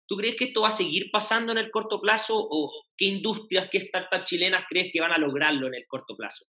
¿Tú 0.08 0.16
crees 0.16 0.36
que 0.36 0.44
esto 0.44 0.62
va 0.62 0.68
a 0.68 0.72
seguir 0.72 1.10
pasando 1.10 1.50
en 1.50 1.58
el 1.58 1.72
corto 1.72 2.00
plazo 2.00 2.36
o 2.38 2.72
qué 2.96 3.06
industrias, 3.06 3.68
qué 3.68 3.80
startups 3.80 4.24
chilenas 4.24 4.64
crees 4.68 4.90
que 4.92 5.00
van 5.00 5.10
a 5.10 5.18
lograrlo 5.18 5.66
en 5.66 5.74
el 5.74 5.84
corto 5.88 6.16
plazo? 6.16 6.44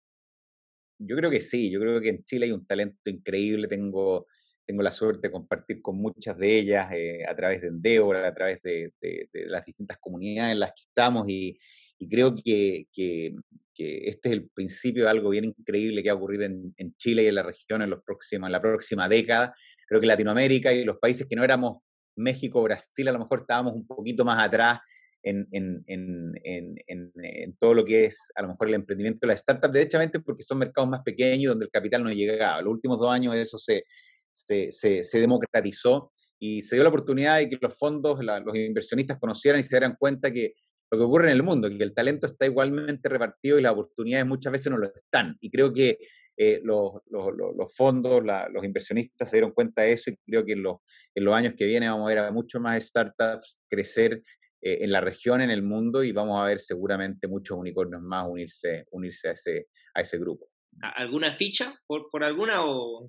Yo 0.98 1.16
creo 1.16 1.30
que 1.30 1.40
sí, 1.40 1.70
yo 1.70 1.80
creo 1.80 2.00
que 2.00 2.10
en 2.10 2.24
Chile 2.24 2.46
hay 2.46 2.52
un 2.52 2.66
talento 2.66 3.08
increíble, 3.08 3.68
tengo, 3.68 4.26
tengo 4.66 4.82
la 4.82 4.92
suerte 4.92 5.28
de 5.28 5.32
compartir 5.32 5.80
con 5.80 5.96
muchas 5.96 6.36
de 6.36 6.58
ellas 6.58 6.92
eh, 6.92 7.24
a 7.26 7.34
través 7.34 7.62
de 7.62 7.68
Endeavor, 7.68 8.16
a 8.16 8.34
través 8.34 8.60
de, 8.62 8.92
las 9.32 9.64
distintas 9.64 9.96
comunidades 9.98 10.52
en 10.52 10.60
las 10.60 10.70
que 10.70 10.82
estamos 10.82 11.26
y, 11.26 11.58
y 11.98 12.08
creo 12.08 12.34
que, 12.34 12.86
que, 12.92 13.34
que 13.74 14.08
este 14.08 14.28
es 14.28 14.32
el 14.34 14.48
principio 14.48 15.04
de 15.04 15.10
algo 15.10 15.30
bien 15.30 15.44
increíble 15.44 16.02
que 16.02 16.10
va 16.10 16.14
a 16.14 16.16
ocurrir 16.16 16.42
en, 16.42 16.74
en, 16.76 16.94
Chile 16.96 17.24
y 17.24 17.26
en 17.26 17.34
la 17.34 17.42
región 17.42 17.82
en, 17.82 17.90
los 17.90 18.02
próximos, 18.02 18.48
en 18.48 18.52
la 18.52 18.60
próxima 18.60 19.08
década. 19.08 19.54
Creo 19.86 20.00
que 20.00 20.06
Latinoamérica 20.06 20.72
y 20.72 20.84
los 20.84 20.98
países 20.98 21.26
que 21.28 21.36
no 21.36 21.44
éramos 21.44 21.78
México, 22.16 22.62
Brasil, 22.62 23.08
a 23.08 23.12
lo 23.12 23.18
mejor 23.20 23.40
estábamos 23.40 23.74
un 23.74 23.86
poquito 23.86 24.24
más 24.24 24.44
atrás 24.44 24.78
en, 25.22 25.46
en, 25.50 25.82
en, 25.86 27.56
todo 27.58 27.74
lo 27.74 27.84
que 27.84 28.04
es 28.04 28.30
a 28.36 28.42
lo 28.42 28.48
mejor 28.48 28.68
el 28.68 28.74
emprendimiento 28.74 29.20
de 29.22 29.28
la 29.28 29.34
startup, 29.34 29.72
derechamente 29.72 30.20
porque 30.20 30.44
son 30.44 30.58
mercados 30.58 30.88
más 30.88 31.00
pequeños 31.02 31.50
donde 31.50 31.64
el 31.64 31.70
capital 31.70 32.04
no 32.04 32.10
llegaba. 32.10 32.62
Los 32.62 32.74
últimos 32.74 32.98
dos 32.98 33.10
años 33.10 33.34
eso 33.34 33.58
se, 33.58 33.84
se, 34.32 34.70
se, 34.70 35.02
se 35.02 35.20
democratizó 35.20 36.12
y 36.38 36.62
se 36.62 36.76
dio 36.76 36.84
la 36.84 36.90
oportunidad 36.90 37.38
de 37.38 37.48
que 37.48 37.58
los 37.60 37.76
fondos, 37.76 38.22
la, 38.24 38.38
los 38.40 38.54
inversionistas 38.54 39.18
conocieran 39.18 39.60
y 39.60 39.64
se 39.64 39.76
dieran 39.76 39.96
cuenta 39.98 40.32
que 40.32 40.54
lo 40.90 40.98
que 40.98 41.04
ocurre 41.04 41.30
en 41.30 41.36
el 41.36 41.42
mundo, 41.42 41.68
que 41.68 41.82
el 41.82 41.94
talento 41.94 42.26
está 42.26 42.46
igualmente 42.46 43.08
repartido 43.08 43.58
y 43.58 43.62
las 43.62 43.72
oportunidades 43.72 44.26
muchas 44.26 44.52
veces 44.52 44.70
no 44.70 44.78
lo 44.78 44.86
están. 44.86 45.36
Y 45.40 45.50
creo 45.50 45.72
que 45.72 45.98
eh, 46.36 46.60
los, 46.62 46.92
los, 47.06 47.32
los, 47.34 47.74
fondos, 47.74 48.24
la, 48.24 48.48
los 48.48 48.64
inversionistas 48.64 49.30
se 49.30 49.36
dieron 49.36 49.52
cuenta 49.52 49.82
de 49.82 49.92
eso 49.92 50.10
y 50.10 50.16
creo 50.18 50.44
que 50.44 50.52
en 50.52 50.62
los, 50.62 50.78
en 51.14 51.24
los 51.24 51.34
años 51.34 51.54
que 51.56 51.64
vienen 51.64 51.90
vamos 51.90 52.06
a 52.06 52.14
ver 52.14 52.18
a 52.18 52.30
mucho 52.30 52.60
más 52.60 52.82
startups 52.84 53.58
crecer 53.68 54.22
eh, 54.60 54.78
en 54.82 54.92
la 54.92 55.00
región, 55.00 55.40
en 55.40 55.50
el 55.50 55.62
mundo 55.62 56.04
y 56.04 56.12
vamos 56.12 56.40
a 56.40 56.44
ver 56.44 56.58
seguramente 56.58 57.26
muchos 57.26 57.58
unicornios 57.58 58.02
más 58.02 58.26
unirse, 58.28 58.84
unirse 58.90 59.28
a, 59.28 59.32
ese, 59.32 59.68
a 59.94 60.02
ese 60.02 60.18
grupo. 60.18 60.48
¿Alguna 60.80 61.36
ficha 61.36 61.74
por, 61.86 62.10
por 62.10 62.22
alguna 62.22 62.64
o...? 62.64 63.06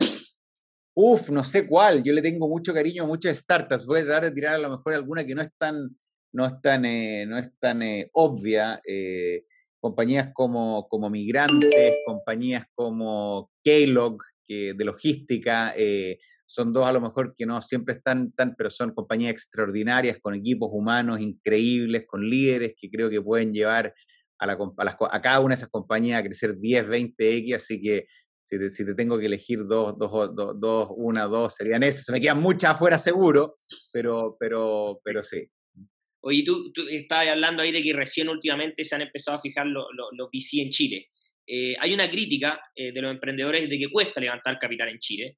Uf, 1.00 1.30
no 1.30 1.44
sé 1.44 1.68
cuál. 1.68 2.02
Yo 2.04 2.12
le 2.14 2.24
tengo 2.24 2.48
mucho 2.48 2.74
cariño 2.74 3.04
a 3.04 3.08
muchas 3.08 3.38
startups. 3.38 3.86
Voy 3.86 4.00
a 4.00 4.04
tratar 4.04 4.24
de 4.24 4.32
tirar 4.32 4.56
a 4.56 4.58
lo 4.58 4.70
mejor 4.70 4.94
alguna 4.94 5.26
que 5.26 5.36
no 5.36 5.44
es 5.44 5.50
tan, 5.58 5.96
no 6.34 6.46
es 6.46 6.62
tan, 6.62 6.86
eh, 6.86 7.26
no 7.28 7.38
es 7.38 7.52
tan 7.60 7.82
eh, 7.82 8.10
obvia. 8.14 8.82
Eh, 8.86 9.46
compañías 9.80 10.32
como, 10.34 10.88
como 10.90 11.10
Migrantes, 11.10 11.96
compañías 12.06 12.66
como 12.74 13.52
Kellogg, 13.64 14.18
que 14.44 14.74
de 14.74 14.86
logística, 14.86 15.74
eh, 15.78 16.20
son 16.46 16.72
dos 16.72 16.88
a 16.88 16.94
lo 16.94 17.02
mejor 17.02 17.36
que 17.36 17.46
no 17.46 17.62
siempre 17.62 17.96
están 17.96 18.32
tan, 18.32 18.56
pero 18.56 18.70
son 18.70 18.94
compañías 18.94 19.32
extraordinarias, 19.32 20.18
con 20.22 20.34
equipos 20.34 20.70
humanos 20.72 21.20
increíbles, 21.20 22.06
con 22.08 22.28
líderes 22.28 22.74
que 22.80 22.90
creo 22.90 23.10
que 23.10 23.22
pueden 23.22 23.54
llevar 23.54 23.94
a, 24.40 24.48
la, 24.48 24.58
a, 25.12 25.22
cada 25.22 25.40
una 25.40 25.56
de 25.56 25.60
esas 25.60 25.70
compañías 25.70 26.20
a 26.20 26.24
crecer 26.24 26.58
10, 26.58 26.88
20X, 26.88 27.56
así 27.56 27.82
que 27.82 28.08
si 28.46 28.58
te, 28.58 28.72
si 28.72 28.86
te 28.86 28.96
tengo 28.96 29.20
que 29.20 29.26
elegir 29.26 29.66
dos, 29.66 29.98
dos, 29.98 30.34
dos, 30.34 30.60
dos, 30.60 30.90
una, 30.96 31.26
dos, 31.26 31.54
serían 31.56 31.84
esas. 31.84 32.06
Se 32.06 32.12
me 32.14 32.22
quedan 32.22 32.42
muchas 32.42 32.76
afuera 32.76 32.98
seguro, 32.98 33.58
pero, 33.92 34.38
pero, 34.40 35.02
pero 35.04 35.22
sí. 35.22 35.50
Oye, 36.28 36.44
tú, 36.44 36.74
tú 36.74 36.86
estabas 36.90 37.30
hablando 37.30 37.64
ahí 37.64 37.72
de 37.72 37.82
que 37.82 37.94
recién 37.94 38.28
últimamente 38.28 38.84
se 38.84 38.96
han 38.96 39.02
empezado 39.02 39.38
a 39.38 39.42
fijar 39.42 39.66
los 39.66 39.88
VC 40.34 40.62
en 40.62 40.70
Chile. 40.70 41.08
Eh, 41.48 41.74
hay 41.80 41.94
una 41.94 42.12
crítica 42.12 42.60
eh, 42.76 42.92
de 42.92 43.02
los 43.02 43.12
emprendedores 43.12 43.70
de 43.70 43.78
que 43.78 43.90
cuesta 43.90 44.20
levantar 44.20 44.60
capital 44.60 44.90
en 44.90 45.00
Chile. 45.00 45.38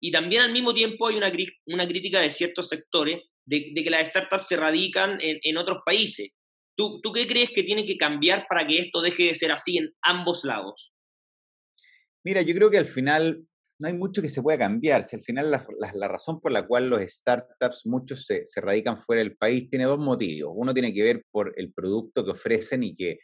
Y 0.00 0.10
también 0.10 0.42
al 0.42 0.52
mismo 0.52 0.74
tiempo 0.74 1.06
hay 1.06 1.14
una, 1.14 1.30
una 1.66 1.86
crítica 1.86 2.20
de 2.20 2.30
ciertos 2.30 2.68
sectores 2.68 3.20
de, 3.46 3.72
que 3.72 3.90
las 3.90 4.08
startups 4.08 4.48
se 4.48 4.56
radican 4.56 5.20
en, 5.20 5.38
en 5.40 5.56
otros 5.56 5.82
países. 5.86 6.32
¿Tú, 6.76 7.00
¿Tú, 7.00 7.12
qué 7.12 7.28
crees 7.28 7.50
que 7.50 7.62
tiene 7.62 7.86
que 7.86 7.96
cambiar 7.96 8.46
para 8.48 8.66
que 8.66 8.78
esto 8.78 9.00
deje 9.00 9.28
de 9.28 9.34
ser 9.36 9.52
así 9.52 9.78
en 9.78 9.94
ambos 10.02 10.42
lados? 10.42 10.92
Mira, 12.24 12.42
yo 12.42 12.54
creo 12.56 12.72
que 12.72 12.78
al 12.78 12.86
final 12.86 13.46
no 13.78 13.88
hay 13.88 13.94
mucho 13.94 14.22
que 14.22 14.28
se 14.28 14.42
pueda 14.42 14.58
cambiar. 14.58 15.02
Si 15.02 15.16
al 15.16 15.22
final 15.22 15.50
la, 15.50 16.08
razón 16.08 16.40
por 16.40 16.52
la 16.52 16.66
cual 16.66 16.88
los 16.88 17.00
startups, 17.02 17.86
muchos 17.86 18.26
se, 18.26 18.44
radican 18.60 18.96
fuera 18.96 19.22
del 19.22 19.36
país, 19.36 19.68
tiene 19.68 19.84
dos 19.84 19.98
motivos. 19.98 20.52
Uno 20.56 20.72
tiene 20.72 20.92
que 20.92 21.02
ver 21.02 21.24
por 21.30 21.52
el 21.56 21.72
producto 21.72 22.24
que 22.24 22.30
ofrecen 22.32 22.82
y 22.82 22.94
que 22.94 23.18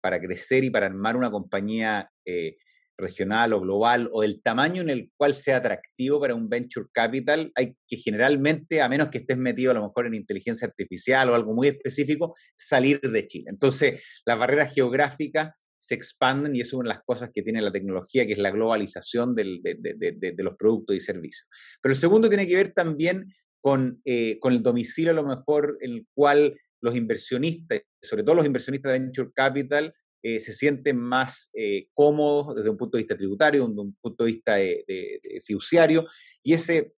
para 0.00 0.20
crecer 0.20 0.64
y 0.64 0.70
para 0.70 0.86
armar 0.86 1.16
una 1.16 1.30
compañía 1.30 2.10
eh, 2.24 2.56
regional 3.00 3.52
o 3.52 3.60
global 3.60 4.08
o 4.12 4.22
del 4.22 4.40
tamaño 4.42 4.82
en 4.82 4.90
el 4.90 5.10
cual 5.16 5.34
sea 5.34 5.56
atractivo 5.56 6.20
para 6.20 6.34
un 6.34 6.48
venture 6.48 6.86
capital, 6.92 7.50
hay 7.54 7.74
que 7.86 7.96
generalmente, 7.96 8.80
a 8.80 8.88
menos 8.88 9.08
que 9.08 9.18
estés 9.18 9.38
metido 9.38 9.72
a 9.72 9.74
lo 9.74 9.82
mejor 9.82 10.06
en 10.06 10.14
inteligencia 10.14 10.68
artificial 10.68 11.30
o 11.30 11.34
algo 11.34 11.54
muy 11.54 11.68
específico, 11.68 12.34
salir 12.54 13.00
de 13.00 13.26
Chile. 13.26 13.46
Entonces, 13.48 14.04
las 14.24 14.38
barreras 14.38 14.74
geográficas 14.74 15.50
se 15.80 15.94
expanden 15.94 16.54
y 16.54 16.60
eso 16.60 16.76
es 16.76 16.80
una 16.80 16.90
de 16.90 16.96
las 16.96 17.04
cosas 17.04 17.30
que 17.34 17.42
tiene 17.42 17.62
la 17.62 17.72
tecnología, 17.72 18.26
que 18.26 18.34
es 18.34 18.38
la 18.38 18.50
globalización 18.50 19.34
del, 19.34 19.62
de, 19.62 19.76
de, 19.80 20.12
de, 20.32 20.44
los 20.44 20.54
productos 20.56 20.94
y 20.94 21.00
servicios. 21.00 21.48
Pero 21.80 21.94
el 21.94 21.98
segundo 21.98 22.28
tiene 22.28 22.46
que 22.46 22.54
ver 22.54 22.72
también 22.72 23.32
con, 23.62 24.00
eh, 24.04 24.38
con 24.40 24.52
el 24.52 24.62
domicilio 24.62 25.10
a 25.10 25.14
lo 25.14 25.24
mejor 25.24 25.78
en 25.80 25.92
el 25.92 26.06
cual 26.14 26.60
los 26.82 26.94
inversionistas, 26.94 27.80
sobre 28.02 28.22
todo 28.22 28.34
los 28.34 28.46
inversionistas 28.46 28.92
de 28.92 28.98
Venture 28.98 29.30
Capital, 29.34 29.94
eh, 30.22 30.38
se 30.38 30.52
sienten 30.52 30.98
más 30.98 31.48
eh, 31.54 31.88
cómodos 31.94 32.54
desde 32.56 32.68
un 32.68 32.76
punto 32.76 32.98
de 32.98 33.02
vista 33.02 33.16
tributario, 33.16 33.66
desde 33.66 33.80
un 33.80 33.96
punto 34.02 34.24
de 34.24 34.32
vista 34.32 34.56
de, 34.56 35.20
fiduciario, 35.42 36.06
y 36.42 36.52
ese 36.52 36.92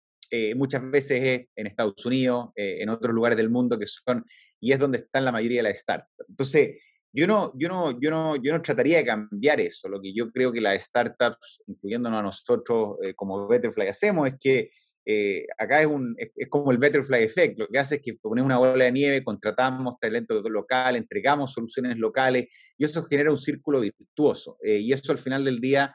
muchas 0.54 0.88
veces 0.88 1.24
es 1.24 1.48
en 1.56 1.66
Estados 1.66 2.06
Unidos, 2.06 2.50
en 2.54 2.88
otros 2.88 3.12
lugares 3.12 3.36
del 3.36 3.50
mundo 3.50 3.76
que 3.76 3.88
son, 3.88 4.24
y 4.60 4.70
es 4.70 4.78
donde 4.78 4.98
están 4.98 5.24
la 5.24 5.32
mayoría 5.32 5.58
de 5.58 5.64
las 5.64 5.78
startups. 5.78 6.28
Entonces, 6.28 6.76
yo 7.12 7.26
no, 7.26 7.52
yo, 7.56 7.68
no, 7.68 8.00
yo, 8.00 8.10
no, 8.10 8.36
yo 8.36 8.52
no 8.52 8.62
trataría 8.62 8.98
de 8.98 9.04
cambiar 9.04 9.60
eso. 9.60 9.88
Lo 9.88 10.00
que 10.00 10.12
yo 10.14 10.30
creo 10.30 10.52
que 10.52 10.60
las 10.60 10.82
startups, 10.82 11.62
incluyéndonos 11.66 12.20
a 12.20 12.22
nosotros 12.22 12.96
eh, 13.02 13.14
como 13.14 13.48
Betterfly, 13.48 13.88
hacemos 13.88 14.28
es 14.28 14.34
que 14.38 14.70
eh, 15.06 15.46
acá 15.58 15.80
es, 15.80 15.86
un, 15.86 16.14
es, 16.16 16.48
como 16.48 16.70
el 16.70 16.78
Betterfly 16.78 17.24
Effect. 17.24 17.58
Lo 17.58 17.66
que 17.68 17.78
hace 17.78 17.96
es 17.96 18.02
que 18.02 18.14
ponemos 18.14 18.46
una 18.46 18.58
bola 18.58 18.84
de 18.84 18.92
nieve, 18.92 19.24
contratamos 19.24 19.98
talento 19.98 20.40
local, 20.48 20.96
entregamos 20.96 21.52
soluciones 21.52 21.96
locales 21.96 22.46
y 22.78 22.84
eso 22.84 23.04
genera 23.04 23.30
un 23.30 23.38
círculo 23.38 23.80
virtuoso. 23.80 24.56
Eh, 24.62 24.78
y 24.78 24.92
eso 24.92 25.10
al 25.12 25.18
final 25.18 25.44
del 25.44 25.60
día 25.60 25.94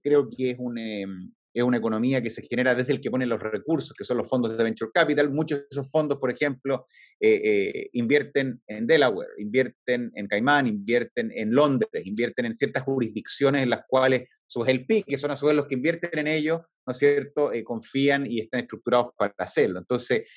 creo 0.00 0.28
que 0.30 0.52
es 0.52 0.56
un, 0.60 0.78
em, 0.78 1.32
es 1.56 1.64
una 1.64 1.78
economía 1.78 2.20
que 2.20 2.28
se 2.28 2.42
genera 2.42 2.74
desde 2.74 2.92
el 2.92 3.00
que 3.00 3.10
pone 3.10 3.24
los 3.24 3.40
recursos, 3.40 3.94
que 3.96 4.04
son 4.04 4.18
los 4.18 4.28
fondos 4.28 4.54
de 4.54 4.62
Venture 4.62 4.90
Capital. 4.92 5.30
Muchos 5.30 5.60
de 5.60 5.66
esos 5.70 5.90
fondos, 5.90 6.18
por 6.18 6.30
ejemplo, 6.30 6.84
eh, 7.18 7.40
eh, 7.42 7.90
invierten 7.94 8.60
en 8.66 8.86
Delaware, 8.86 9.30
invierten 9.38 10.12
en 10.14 10.26
Caimán, 10.26 10.66
invierten 10.66 11.32
en 11.34 11.54
Londres, 11.54 12.06
invierten 12.06 12.44
en 12.44 12.54
ciertas 12.54 12.82
jurisdicciones 12.82 13.62
en 13.62 13.70
las 13.70 13.84
cuales 13.88 14.28
sus 14.46 14.68
LP, 14.68 15.04
que 15.04 15.16
son 15.16 15.30
a 15.30 15.36
su 15.36 15.46
vez 15.46 15.56
los 15.56 15.66
que 15.66 15.76
invierten 15.76 16.18
en 16.18 16.26
ellos, 16.26 16.60
¿no 16.86 16.92
es 16.92 16.98
cierto?, 16.98 17.50
eh, 17.50 17.64
confían 17.64 18.26
y 18.26 18.40
están 18.40 18.60
estructurados 18.60 19.14
para 19.16 19.32
hacerlo. 19.38 19.78
Entonces, 19.78 20.30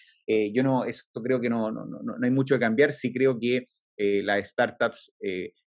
yo 0.53 0.61
no, 0.61 0.85
esto 0.85 1.23
creo 1.23 1.41
que 1.41 1.49
no, 1.49 1.71
no, 1.71 1.85
no, 1.85 2.01
no, 2.03 2.15
hay 2.21 2.29
mucho 2.31 2.55
que 2.55 2.59
cambiar. 2.59 2.91
Sí 2.91 3.11
creo 3.11 3.37
que 3.39 3.65
las 3.97 4.47
startups 4.47 5.11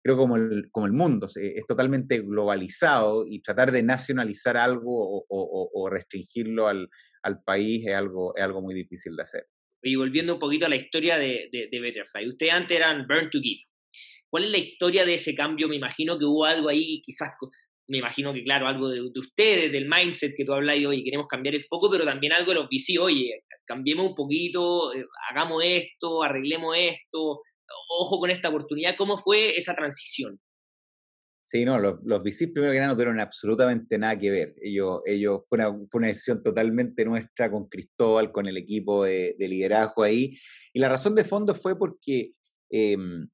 creo 0.04 0.18
como 0.18 0.36
el, 0.36 0.68
como 0.70 0.86
el 0.86 0.92
mundo 0.92 1.26
es 1.34 1.66
totalmente 1.66 2.20
globalizado 2.20 3.26
y 3.26 3.40
tratar 3.40 3.72
de 3.72 3.82
nacionalizar 3.82 4.56
algo 4.56 5.24
o, 5.28 5.90
restringirlo 5.90 6.68
al, 6.68 6.88
al, 7.22 7.42
país 7.42 7.86
es 7.86 7.94
algo, 7.94 8.36
es 8.36 8.42
algo 8.42 8.60
muy 8.60 8.74
difícil 8.74 9.16
de 9.16 9.22
hacer. 9.22 9.44
Y 9.82 9.96
volviendo 9.96 10.34
un 10.34 10.38
poquito 10.38 10.66
a 10.66 10.68
la 10.68 10.76
historia 10.76 11.16
de, 11.16 11.48
de, 11.50 11.80
Betterfly, 11.80 12.28
ustedes 12.28 12.52
antes 12.52 12.76
eran 12.76 13.06
Burn 13.06 13.30
to 13.30 13.38
Give. 13.40 13.62
¿Cuál 14.28 14.44
es 14.44 14.50
la 14.50 14.58
historia 14.58 15.06
de 15.06 15.14
ese 15.14 15.34
cambio? 15.34 15.68
Me 15.68 15.76
imagino 15.76 16.18
que 16.18 16.24
hubo 16.26 16.44
algo 16.44 16.68
ahí, 16.68 17.00
quizás, 17.02 17.30
me 17.88 17.98
imagino 17.98 18.34
que 18.34 18.44
claro, 18.44 18.66
algo 18.66 18.90
de, 18.90 19.00
ustedes, 19.00 19.72
del 19.72 19.88
mindset 19.88 20.34
que 20.36 20.44
tú 20.44 20.52
hablas 20.52 20.76
y, 20.76 20.84
oye, 20.84 21.02
queremos 21.02 21.28
cambiar 21.28 21.54
el 21.54 21.64
foco, 21.64 21.90
pero 21.90 22.04
también 22.04 22.32
algo 22.32 22.50
de 22.50 22.56
los 22.56 22.66
VC, 22.66 22.98
oye, 23.00 23.42
cambiemos 23.66 24.08
un 24.08 24.14
poquito, 24.14 24.92
eh, 24.92 25.04
hagamos 25.30 25.62
esto, 25.64 26.22
arreglemos 26.22 26.76
esto, 26.76 27.40
ojo 27.88 28.18
con 28.18 28.30
esta 28.30 28.48
oportunidad. 28.48 28.96
¿Cómo 28.96 29.16
fue 29.16 29.56
esa 29.56 29.74
transición? 29.74 30.40
Sí, 31.54 31.64
no, 31.64 31.78
los, 31.78 32.00
los 32.04 32.22
VCs 32.22 32.50
primero 32.52 32.72
que 32.72 32.78
nada 32.78 32.88
no 32.88 32.94
tuvieron 32.94 33.20
absolutamente 33.20 33.96
nada 33.96 34.18
que 34.18 34.30
ver. 34.30 34.54
Ellos, 34.60 35.02
ellos 35.06 35.42
fue, 35.48 35.58
una, 35.92 36.08
decisión 36.08 36.42
totalmente 36.42 37.04
nuestra 37.04 37.50
con 37.50 37.68
Cristóbal, 37.68 38.32
con 38.32 38.46
el 38.46 38.56
equipo 38.56 39.04
de, 39.04 39.36
liderazgo 39.38 40.02
ahí. 40.02 40.36
Y 40.72 40.80
la 40.80 40.88
razón 40.88 41.14
de 41.14 41.22
fondo 41.22 41.54
fue 41.54 41.78
porque, 41.78 42.32
em, 42.70 43.28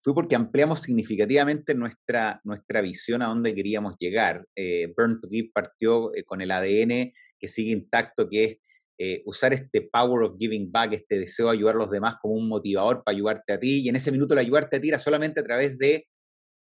fue 0.00 0.12
porque 0.12 0.34
ampliamos 0.34 0.80
significativamente 0.82 1.74
nuestra, 1.74 2.40
nuestra 2.42 2.80
visión 2.80 3.22
a 3.22 3.26
dónde 3.26 3.54
queríamos 3.54 3.94
llegar. 3.98 4.44
Eh, 4.56 4.92
Burn 4.96 5.20
to 5.20 5.28
Give 5.28 5.50
partió 5.54 6.12
eh, 6.16 6.24
con 6.24 6.40
el 6.40 6.50
ADN 6.50 7.12
que 7.38 7.48
sigue 7.48 7.70
intacto, 7.70 8.28
que 8.28 8.44
es 8.44 8.58
eh, 8.98 9.22
usar 9.26 9.52
este 9.52 9.82
power 9.82 10.22
of 10.24 10.36
giving 10.38 10.70
back, 10.72 10.94
este 10.94 11.18
deseo 11.18 11.46
de 11.46 11.52
ayudar 11.52 11.74
a 11.76 11.78
los 11.78 11.90
demás 11.90 12.16
como 12.20 12.34
un 12.34 12.48
motivador 12.48 13.02
para 13.04 13.14
ayudarte 13.14 13.52
a 13.52 13.58
ti, 13.58 13.82
y 13.82 13.88
en 13.88 13.96
ese 13.96 14.10
minuto 14.10 14.34
el 14.34 14.40
ayudarte 14.40 14.76
a 14.76 14.80
ti 14.80 14.88
era 14.88 14.98
solamente 14.98 15.40
a 15.40 15.44
través 15.44 15.76
de 15.76 16.06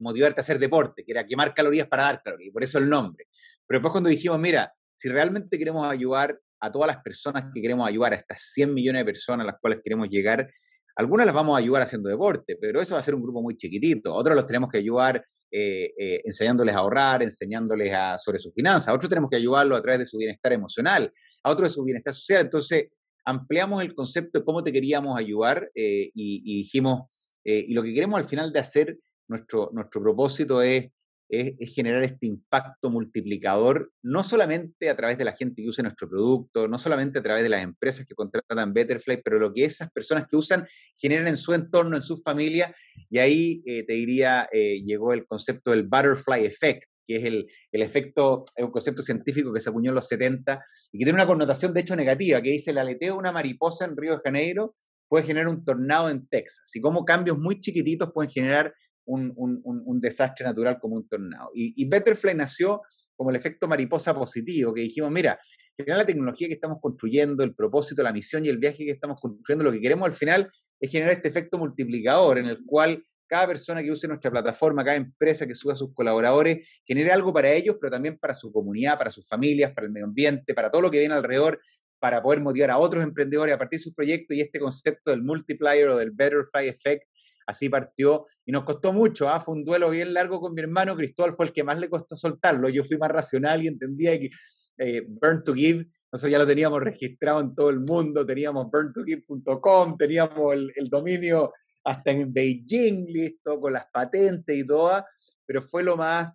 motivarte 0.00 0.40
a 0.40 0.42
hacer 0.42 0.58
deporte, 0.58 1.04
que 1.04 1.12
era 1.12 1.26
quemar 1.26 1.54
calorías 1.54 1.86
para 1.86 2.04
dar 2.04 2.22
calorías, 2.22 2.52
por 2.52 2.64
eso 2.64 2.78
el 2.78 2.88
nombre. 2.88 3.26
Pero 3.66 3.78
después 3.78 3.92
cuando 3.92 4.10
dijimos, 4.10 4.38
mira, 4.38 4.72
si 4.96 5.08
realmente 5.08 5.58
queremos 5.58 5.84
ayudar 5.84 6.38
a 6.60 6.70
todas 6.70 6.86
las 6.86 7.02
personas 7.02 7.52
que 7.52 7.60
queremos 7.60 7.88
ayudar, 7.88 8.12
a 8.12 8.16
estas 8.16 8.40
100 8.52 8.72
millones 8.72 9.00
de 9.00 9.04
personas 9.04 9.44
a 9.44 9.50
las 9.50 9.60
cuales 9.60 9.80
queremos 9.82 10.08
llegar, 10.08 10.48
algunas 10.96 11.26
las 11.26 11.34
vamos 11.34 11.56
a 11.56 11.58
ayudar 11.58 11.82
haciendo 11.82 12.08
deporte, 12.08 12.56
pero 12.60 12.80
eso 12.80 12.94
va 12.94 13.00
a 13.00 13.02
ser 13.02 13.14
un 13.14 13.22
grupo 13.22 13.42
muy 13.42 13.56
chiquitito. 13.56 14.14
Otros 14.14 14.36
los 14.36 14.46
tenemos 14.46 14.70
que 14.70 14.78
ayudar 14.78 15.24
eh, 15.54 15.92
eh, 15.98 16.22
enseñándoles 16.24 16.74
a 16.74 16.78
ahorrar, 16.78 17.22
enseñándoles 17.22 17.92
a, 17.92 18.18
sobre 18.18 18.38
sus 18.38 18.54
finanzas. 18.54 18.88
A 18.88 18.94
otros 18.94 19.10
tenemos 19.10 19.28
que 19.28 19.36
ayudarlos 19.36 19.78
a 19.78 19.82
través 19.82 19.98
de 19.98 20.06
su 20.06 20.16
bienestar 20.16 20.52
emocional, 20.54 21.12
a 21.42 21.50
otros 21.50 21.68
de 21.68 21.74
su 21.74 21.84
bienestar 21.84 22.14
social. 22.14 22.40
Entonces, 22.40 22.86
ampliamos 23.24 23.82
el 23.82 23.94
concepto 23.94 24.38
de 24.38 24.44
cómo 24.46 24.64
te 24.64 24.72
queríamos 24.72 25.18
ayudar 25.18 25.70
eh, 25.74 26.10
y, 26.14 26.42
y, 26.44 26.56
dijimos, 26.62 27.02
y 27.44 27.74
lo 27.74 27.82
que 27.82 27.92
queremos 27.92 28.18
al 28.18 28.26
final 28.26 28.52
de 28.52 28.60
hacer, 28.60 28.98
nuestro, 29.28 29.70
nuestro 29.72 30.00
propósito 30.00 30.62
es 30.62 30.86
es, 31.32 31.74
generar 31.74 32.02
este 32.04 32.26
impacto 32.26 32.90
multiplicador, 32.90 33.90
no 34.02 34.22
solamente 34.22 34.90
a 34.90 34.96
través 34.96 35.16
de 35.16 35.24
la 35.24 35.32
gente 35.32 35.62
que 35.62 35.68
usa 35.68 35.82
nuestro 35.82 36.08
producto, 36.08 36.68
no 36.68 36.78
solamente 36.78 37.18
a 37.18 37.22
través 37.22 37.42
de 37.42 37.48
las 37.48 37.62
empresas 37.62 38.06
que 38.06 38.14
contratan 38.14 38.74
Betterfly, 38.74 39.22
pero 39.24 39.38
lo 39.38 39.52
que 39.52 39.64
esas 39.64 39.90
personas 39.90 40.26
que 40.28 40.36
usan 40.36 40.66
generan 40.98 41.28
en 41.28 41.38
su 41.38 41.54
entorno, 41.54 41.96
en 41.96 42.02
su 42.02 42.18
familia, 42.18 42.74
y 43.08 43.18
ahí 43.18 43.62
eh, 43.64 43.82
te 43.84 43.94
diría, 43.94 44.46
eh, 44.52 44.82
llegó 44.84 45.14
el 45.14 45.26
concepto 45.26 45.70
del 45.70 45.84
Butterfly 45.84 46.44
Effect, 46.44 46.84
que 47.06 47.16
es 47.16 47.24
el, 47.24 47.46
el, 47.72 47.82
efecto, 47.82 48.44
es 48.54 48.64
un 48.64 48.70
concepto 48.70 49.02
científico 49.02 49.52
que 49.54 49.60
se 49.60 49.70
acuñó 49.70 49.90
en 49.90 49.94
los 49.94 50.08
70 50.08 50.62
y 50.92 50.98
que 50.98 51.04
tiene 51.04 51.16
una 51.16 51.26
connotación 51.26 51.72
de 51.72 51.80
hecho 51.80 51.96
negativa, 51.96 52.42
que 52.42 52.50
dice 52.50 52.72
el 52.72 52.78
aleteo 52.78 53.14
de 53.14 53.18
una 53.18 53.32
mariposa 53.32 53.86
en 53.86 53.96
Río 53.96 54.16
de 54.16 54.22
Janeiro 54.22 54.76
puede 55.08 55.24
generar 55.24 55.48
un 55.48 55.64
tornado 55.64 56.08
en 56.10 56.26
Texas, 56.26 56.70
y 56.74 56.80
cómo 56.80 57.04
cambios 57.04 57.38
muy 57.38 57.60
chiquititos 57.60 58.10
pueden 58.12 58.30
generar 58.30 58.74
un, 59.04 60.00
desastre 60.00 60.44
natural 60.44 60.78
como 60.80 60.96
un 60.96 61.08
tornado. 61.08 61.50
Y, 61.54 61.74
y, 61.80 61.88
Betterfly 61.88 62.34
nació 62.34 62.82
como 63.14 63.30
el 63.30 63.36
efecto 63.36 63.68
mariposa 63.68 64.14
positivo, 64.14 64.72
que 64.74 64.82
dijimos, 64.82 65.10
mira, 65.10 65.38
al 65.78 65.84
final 65.84 65.98
la 65.98 66.06
tecnología 66.06 66.48
que 66.48 66.54
estamos 66.54 66.78
construyendo, 66.80 67.44
el 67.44 67.54
propósito, 67.54 68.02
la 68.02 68.12
misión 68.12 68.44
y 68.44 68.48
el 68.48 68.58
viaje 68.58 68.84
que 68.84 68.90
estamos 68.90 69.20
construyendo, 69.20 69.64
lo 69.64 69.72
que 69.72 69.80
queremos 69.80 70.06
al 70.06 70.14
final 70.14 70.50
es 70.80 70.90
generar 70.90 71.14
este 71.14 71.28
efecto 71.28 71.58
multiplicador 71.58 72.38
en 72.38 72.46
el 72.46 72.64
cual 72.64 73.04
cada 73.32 73.46
persona 73.46 73.82
que 73.82 73.90
use 73.90 74.06
nuestra 74.06 74.30
plataforma, 74.30 74.84
cada 74.84 74.96
empresa 74.96 75.46
que 75.46 75.54
suba 75.54 75.72
a 75.72 75.76
sus 75.76 75.94
colaboradores, 75.94 76.68
genere 76.84 77.12
algo 77.12 77.32
para 77.32 77.50
ellos, 77.50 77.76
pero 77.80 77.90
también 77.90 78.18
para 78.18 78.34
su 78.34 78.52
comunidad, 78.52 78.98
para 78.98 79.10
sus 79.10 79.26
familias, 79.26 79.72
para 79.72 79.86
el 79.86 79.92
medio 79.92 80.06
ambiente, 80.06 80.52
para 80.52 80.70
todo 80.70 80.82
lo 80.82 80.90
que 80.90 80.98
viene 80.98 81.14
alrededor, 81.14 81.58
para 81.98 82.20
poder 82.20 82.42
motivar 82.42 82.70
a 82.72 82.78
otros 82.78 83.02
emprendedores 83.02 83.54
a 83.54 83.58
partir 83.58 83.78
de 83.78 83.84
sus 83.84 83.94
proyectos 83.94 84.36
y 84.36 84.40
este 84.42 84.58
concepto 84.58 85.12
del 85.12 85.22
multiplier 85.22 85.88
o 85.88 85.96
del 85.96 86.10
butterfly 86.10 86.68
effect 86.68 87.04
así 87.46 87.68
partió 87.68 88.26
y 88.44 88.52
nos 88.52 88.64
costó 88.64 88.92
mucho, 88.92 89.28
¿ah? 89.28 89.40
fue 89.40 89.54
un 89.54 89.64
duelo 89.64 89.90
bien 89.90 90.12
largo 90.14 90.40
con 90.40 90.54
mi 90.54 90.60
hermano, 90.60 90.96
Cristóbal 90.96 91.34
fue 91.36 91.46
el 91.46 91.52
que 91.52 91.64
más 91.64 91.78
le 91.80 91.88
costó 91.88 92.16
soltarlo, 92.16 92.68
yo 92.68 92.84
fui 92.84 92.98
más 92.98 93.10
racional 93.10 93.62
y 93.62 93.68
entendía 93.68 94.18
que 94.18 94.30
eh, 94.78 95.04
Burn 95.06 95.44
to 95.44 95.54
Give, 95.54 95.86
nosotros 96.10 96.32
ya 96.32 96.38
lo 96.38 96.46
teníamos 96.46 96.80
registrado 96.80 97.40
en 97.40 97.54
todo 97.54 97.70
el 97.70 97.80
mundo, 97.80 98.26
teníamos 98.26 98.70
burntogive.com, 98.70 99.96
teníamos 99.96 100.54
el, 100.54 100.72
el 100.76 100.88
dominio 100.88 101.52
hasta 101.84 102.10
en 102.10 102.32
Beijing, 102.32 103.06
listo, 103.06 103.60
con 103.60 103.72
las 103.72 103.86
patentes 103.92 104.56
y 104.56 104.66
todo, 104.66 105.04
pero 105.46 105.62
fue 105.62 105.82
lo 105.82 105.96
más, 105.96 106.32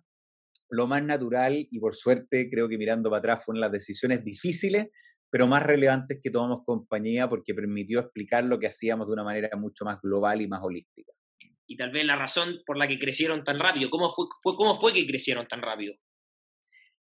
lo 0.70 0.86
más 0.86 1.02
natural 1.02 1.54
y 1.56 1.78
por 1.78 1.94
suerte 1.94 2.50
creo 2.50 2.68
que 2.68 2.78
mirando 2.78 3.10
para 3.10 3.18
atrás 3.18 3.44
fueron 3.44 3.60
las 3.60 3.72
decisiones 3.72 4.24
difíciles, 4.24 4.88
pero 5.30 5.46
más 5.46 5.62
relevantes 5.62 6.18
que 6.22 6.30
tomamos 6.30 6.64
compañía 6.64 7.28
porque 7.28 7.54
permitió 7.54 8.00
explicar 8.00 8.44
lo 8.44 8.58
que 8.58 8.66
hacíamos 8.66 9.06
de 9.06 9.12
una 9.12 9.24
manera 9.24 9.50
mucho 9.56 9.84
más 9.84 10.00
global 10.00 10.40
y 10.40 10.48
más 10.48 10.60
holística. 10.62 11.12
Y 11.66 11.76
tal 11.76 11.90
vez 11.90 12.04
la 12.04 12.16
razón 12.16 12.60
por 12.64 12.78
la 12.78 12.88
que 12.88 12.98
crecieron 12.98 13.44
tan 13.44 13.58
rápido, 13.58 13.90
¿cómo 13.90 14.08
fue, 14.08 14.26
fue 14.42 14.56
cómo 14.56 14.74
fue 14.74 14.92
que 14.92 15.06
crecieron 15.06 15.46
tan 15.46 15.60
rápido? 15.60 15.94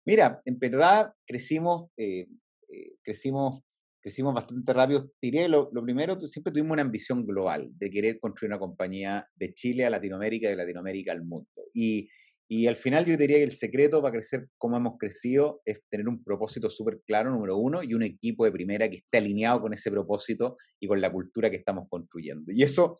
Mira, 0.06 0.40
en 0.44 0.58
verdad 0.58 1.12
crecimos, 1.26 1.90
eh, 1.96 2.26
eh, 2.68 2.94
crecimos 3.02 3.62
crecimos 4.02 4.34
bastante 4.34 4.72
rápido. 4.72 5.12
Diré, 5.22 5.48
lo, 5.48 5.70
lo, 5.72 5.82
primero, 5.82 6.20
siempre 6.28 6.52
tuvimos 6.52 6.72
una 6.72 6.82
ambición 6.82 7.24
global 7.24 7.70
de 7.78 7.88
querer 7.88 8.18
construir 8.18 8.50
una 8.50 8.58
compañía 8.58 9.26
de 9.36 9.54
Chile 9.54 9.86
a 9.86 9.90
Latinoamérica 9.90 10.48
y 10.48 10.50
de 10.50 10.56
Latinoamérica 10.56 11.12
al 11.12 11.22
mundo. 11.22 11.48
Y, 11.72 12.08
y 12.54 12.66
al 12.66 12.76
final 12.76 13.06
yo 13.06 13.16
diría 13.16 13.38
que 13.38 13.44
el 13.44 13.52
secreto 13.52 14.02
para 14.02 14.12
crecer 14.12 14.46
como 14.58 14.76
hemos 14.76 14.98
crecido 14.98 15.62
es 15.64 15.80
tener 15.88 16.06
un 16.06 16.22
propósito 16.22 16.68
súper 16.68 17.00
claro, 17.06 17.30
número 17.30 17.56
uno, 17.56 17.82
y 17.82 17.94
un 17.94 18.02
equipo 18.02 18.44
de 18.44 18.52
primera 18.52 18.90
que 18.90 18.98
esté 18.98 19.16
alineado 19.16 19.62
con 19.62 19.72
ese 19.72 19.90
propósito 19.90 20.56
y 20.78 20.86
con 20.86 21.00
la 21.00 21.10
cultura 21.10 21.48
que 21.48 21.56
estamos 21.56 21.88
construyendo. 21.88 22.52
Y 22.52 22.62
eso, 22.62 22.98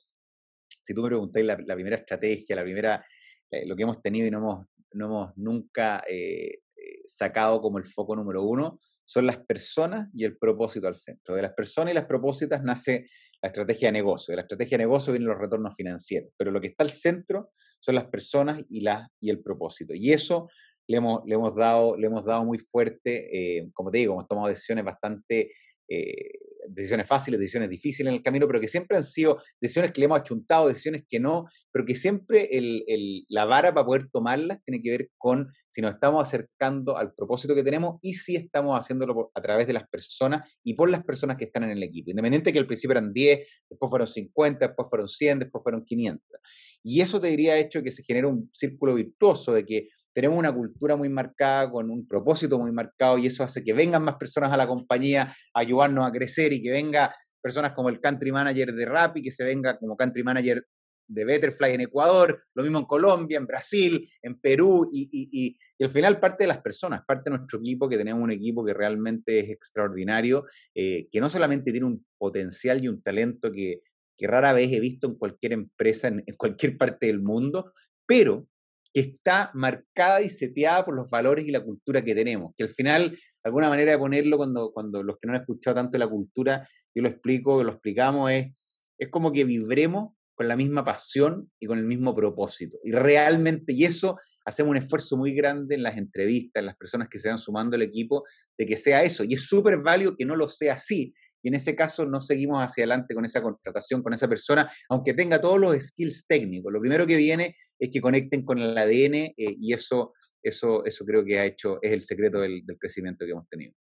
si 0.83 0.95
tú 0.95 1.03
me 1.03 1.09
preguntáis 1.09 1.45
la, 1.45 1.75
primera 1.75 1.97
estrategia, 1.97 2.57
la 2.57 2.63
primera, 2.63 3.05
eh, 3.51 3.67
lo 3.67 3.77
que 3.77 3.83
hemos 3.83 4.01
tenido 4.01 4.27
y 4.27 4.31
no 4.31 4.39
hemos, 4.39 4.67
no 4.95 5.05
hemos 5.05 5.37
nunca 5.37 6.03
eh, 6.09 6.61
eh 6.75 7.03
sacado 7.07 7.61
como 7.61 7.77
el 7.77 7.85
foco 7.85 8.17
número 8.17 8.45
uno, 8.45 8.81
son 9.05 9.27
las 9.27 9.39
personas 9.39 10.09
y 10.15 10.25
el 10.25 10.37
propósito 10.37 10.89
al 10.89 10.95
centro. 10.95 11.35
De 11.35 11.43
las 11.43 11.53
personas 11.53 11.93
y 11.93 11.95
las 11.95 12.07
propósitos 12.07 12.63
nace 12.63 13.07
la 13.41 13.49
estrategia 13.49 13.89
de 13.89 13.93
negocio. 13.93 14.33
De 14.33 14.37
la 14.37 14.43
estrategia 14.43 14.79
de 14.79 14.85
negocio 14.85 15.13
vienen 15.13 15.29
los 15.29 15.39
retornos 15.39 15.75
financieros, 15.75 16.31
pero 16.37 16.51
lo 16.51 16.61
que 16.61 16.69
está 16.69 16.85
al 16.85 16.91
centro 16.91 17.51
son 17.81 17.97
las 17.97 18.07
personas 18.07 18.63
y, 18.69 18.81
la, 18.81 19.11
y 19.21 19.31
el 19.31 19.41
propósito. 19.41 19.95
Y 19.95 20.13
eso 20.13 20.49
le 20.87 20.99
hemos, 20.99 21.23
le 21.27 21.35
hemos, 21.35 21.55
dado, 21.55 21.97
le 21.97 22.07
hemos 22.07 22.25
dado 22.25 22.45
muy 22.45 22.59
fuerte, 22.59 23.59
eh, 23.59 23.71
como 23.75 23.91
te 23.91 23.99
digo, 23.99 24.15
hemos 24.15 24.29
tomado 24.29 24.49
decisiones 24.49 24.85
bastante 24.85 25.53
eh, 25.89 26.31
decisiones 26.69 27.07
fáciles, 27.07 27.41
decisiones 27.41 27.71
difíciles 27.71 28.11
en 28.11 28.17
el 28.17 28.23
camino, 28.23 28.47
pero 28.47 28.61
que 28.61 28.69
siempre 28.69 28.97
han 28.97 29.05
sido 29.05 29.39
decisiones 29.61 29.93
que 29.93 30.01
le 30.01 30.07
hemos 30.07 30.21
achuntado, 30.21 30.69
decisiones 30.69 31.05
que 31.09 31.21
no, 31.21 31.47
pero 31.73 31.85
que 31.85 31.97
siempre 31.97 32.49
el, 32.57 32.85
el, 32.87 33.25
la 33.29 33.45
vara 33.45 33.73
para 33.73 33.87
poder 33.87 34.09
tomarlas 34.11 34.63
tiene 34.65 34.83
que 34.83 34.91
ver 34.91 35.11
con 35.19 35.49
si 35.69 35.81
nos 35.81 35.95
estamos 35.95 36.27
acercando 36.27 36.97
al 36.97 37.15
propósito 37.15 37.55
que 37.55 37.63
tenemos 37.63 37.99
y 38.03 38.15
si 38.15 38.37
estamos 38.37 38.79
haciéndolo 38.79 39.31
a 39.35 39.41
través 39.43 39.67
de 39.67 39.73
las 39.73 39.89
personas 39.89 40.51
y 40.63 40.75
por 40.75 40.91
las 40.91 41.03
personas 41.03 41.37
que 41.37 41.45
están 41.45 41.65
en 41.65 41.71
el 41.71 41.83
equipo. 41.83 42.11
Independiente 42.11 42.53
que 42.53 42.59
al 42.59 42.67
principio 42.67 42.93
eran 42.93 43.13
10, 43.13 43.65
después 43.71 43.91
fueron 43.91 44.07
50, 44.07 44.67
después 44.67 44.89
fueron 44.89 45.09
100, 45.09 45.39
después 45.41 45.63
fueron 45.63 45.85
500. 45.85 46.41
Y 46.83 47.01
eso 47.01 47.21
te 47.21 47.29
diría 47.29 47.59
hecho 47.59 47.83
que 47.83 47.93
se 47.93 48.03
genera 48.03 48.29
un 48.29 48.51
círculo 48.53 48.95
virtuoso 48.95 49.53
de 49.53 49.65
que 49.65 49.89
tenemos 50.13 50.39
una 50.39 50.53
cultura 50.53 50.97
muy 50.97 51.09
marcada, 51.09 51.71
con 51.71 51.91
un 51.91 52.07
propósito 52.07 52.59
muy 52.59 52.73
marcado, 52.73 53.19
y 53.19 53.27
eso 53.27 53.45
hace 53.45 53.63
que 53.65 53.73
vengan 53.73 54.03
más 54.03 54.17
personas 54.17 54.53
a 54.53 54.57
la 54.57 54.67
compañía 54.67 55.35
ayudarnos 55.55 56.07
a 56.07 56.13
crecer 56.13 56.53
y 56.53 56.63
que 56.63 56.71
venga 56.71 57.15
personas 57.41 57.73
como 57.73 57.89
el 57.89 58.01
country 58.01 58.33
manager 58.33 58.73
de 58.73 58.87
Rappi, 58.87 59.23
que 59.23 59.33
se 59.33 59.45
venga 59.45 59.79
como 59.79 59.97
country 59.97 60.23
manager 60.23 60.65
de 61.09 61.25
Betterfly 61.25 61.75
en 61.75 61.81
Ecuador, 61.83 62.43
lo 62.55 62.63
mismo 62.63 62.79
en 62.79 62.85
Colombia, 62.87 63.37
en 63.37 63.47
Brasil, 63.47 64.09
en 64.23 64.39
Perú, 64.41 64.89
y, 64.93 65.03
y, 65.13 65.29
y, 65.33 65.59
y, 65.79 65.85
al 65.85 65.91
final 65.91 66.21
parte 66.21 66.45
de 66.45 66.49
las 66.49 66.61
personas, 66.61 67.03
parte 67.05 67.31
de 67.31 67.37
nuestro 67.37 67.59
equipo, 67.59 67.89
que 67.89 67.99
tenemos 67.99 68.23
un 68.23 68.33
equipo 68.33 68.65
que 68.65 68.73
realmente 68.73 69.41
es 69.41 69.51
extraordinario, 69.51 70.47
eh, 70.75 71.09
que 71.11 71.21
no 71.21 71.29
solamente 71.29 71.73
tiene 71.73 71.87
un 71.87 72.07
potencial 72.17 72.83
y 72.83 72.89
un 72.89 73.03
talento 73.03 73.53
que, 73.53 73.83
que 74.17 74.27
rara 74.27 74.53
vez 74.53 74.73
he 74.73 74.81
visto 74.81 75.07
en 75.07 75.17
cualquier 75.17 75.53
empresa, 75.53 76.09
en, 76.09 76.23
en 76.25 76.37
cualquier 76.37 76.79
parte 76.79 77.07
del 77.07 77.21
mundo, 77.21 77.73
pero 78.07 78.47
que 78.93 79.01
está 79.01 79.51
marcada 79.55 80.21
y 80.21 80.31
seteada 80.31 80.85
por 80.85 80.95
los 80.95 81.09
valores 81.09 81.47
y 81.47 81.51
la 81.51 81.65
cultura 81.65 82.03
que 82.03 82.15
tenemos. 82.15 82.55
Que 82.57 82.65
al 82.65 82.69
final, 82.69 83.19
alguna 83.43 83.69
manera 83.69 83.93
de 83.93 83.99
ponerlo, 83.99 84.37
cuando, 84.37 84.73
cuando 84.73 85.03
los 85.03 85.17
que 85.19 85.27
no 85.27 85.35
han 85.35 85.41
escuchado 85.41 85.77
tanto 85.77 85.99
la 85.99 86.09
cultura, 86.09 86.69
yo 86.95 87.03
lo 87.03 87.09
explico, 87.09 87.63
lo 87.65 87.73
explicamos, 87.73 88.31
es, 88.31 88.53
es 88.99 89.09
como 89.11 89.33
que 89.33 89.45
vibremos 89.45 90.15
con 90.35 90.49
la 90.49 90.57
misma 90.57 90.85
pasión 90.85 91.51
y 91.61 91.67
con 91.67 91.79
el 91.79 91.85
mismo 91.85 92.15
propósito. 92.15 92.79
Y 92.83 92.93
realmente, 92.93 93.73
y 93.73 93.85
eso 93.85 94.19
hacemos 94.45 94.71
un 94.71 94.77
esfuerzo 94.79 95.17
muy 95.17 95.35
grande 95.35 95.75
en 95.75 95.83
las 95.83 95.97
entrevistas, 95.97 96.61
en 96.61 96.67
las 96.67 96.77
personas 96.77 97.09
que 97.09 97.19
se 97.19 97.29
van 97.29 97.39
sumando 97.39 97.77
al 97.77 97.83
equipo, 97.83 98.25
de 98.59 98.67
que 98.67 98.77
sea 98.77 99.03
eso. 99.03 99.25
Y 99.25 99.35
es 99.35 99.43
súper 99.43 99.79
válido 99.79 100.17
que 100.17 100.25
no 100.25 100.37
lo 100.37 100.49
sea 100.49 100.75
así 100.75 101.15
y 101.43 101.49
en 101.49 101.55
ese 101.55 101.75
caso 101.75 102.07
no 102.07 102.21
seguimos 102.21 102.63
hacia 102.63 102.83
adelante 102.83 103.15
con 103.15 103.25
esa 103.25 103.43
contratación, 103.43 104.03
con 104.03 104.15
esa 104.15 104.29
persona, 104.29 104.71
aunque 104.89 105.13
tenga 105.13 105.41
todos 105.41 105.59
los 105.59 105.77
skills 105.77 106.25
técnicos. 106.27 106.73
Lo 106.73 106.81
primero 106.81 107.07
que 107.07 107.17
viene 107.17 107.57
es 107.83 107.91
que 107.91 108.01
conecten 108.01 108.45
con 108.45 108.61
el 108.61 108.79
ADN 108.79 109.15
eh, 109.15 109.35
y 109.37 109.73
eso, 109.73 110.13
eso, 110.41 110.85
eso 110.85 111.05
creo 111.05 111.25
que 111.25 111.41
ha 111.41 111.47
hecho, 111.47 111.81
es 111.83 111.93
el 111.93 112.01
secreto 112.01 112.41
del, 112.41 112.65
del 112.65 112.79
crecimiento 112.79 113.25
que 113.25 113.33
hemos 113.33 113.49
tenido. 113.49 113.75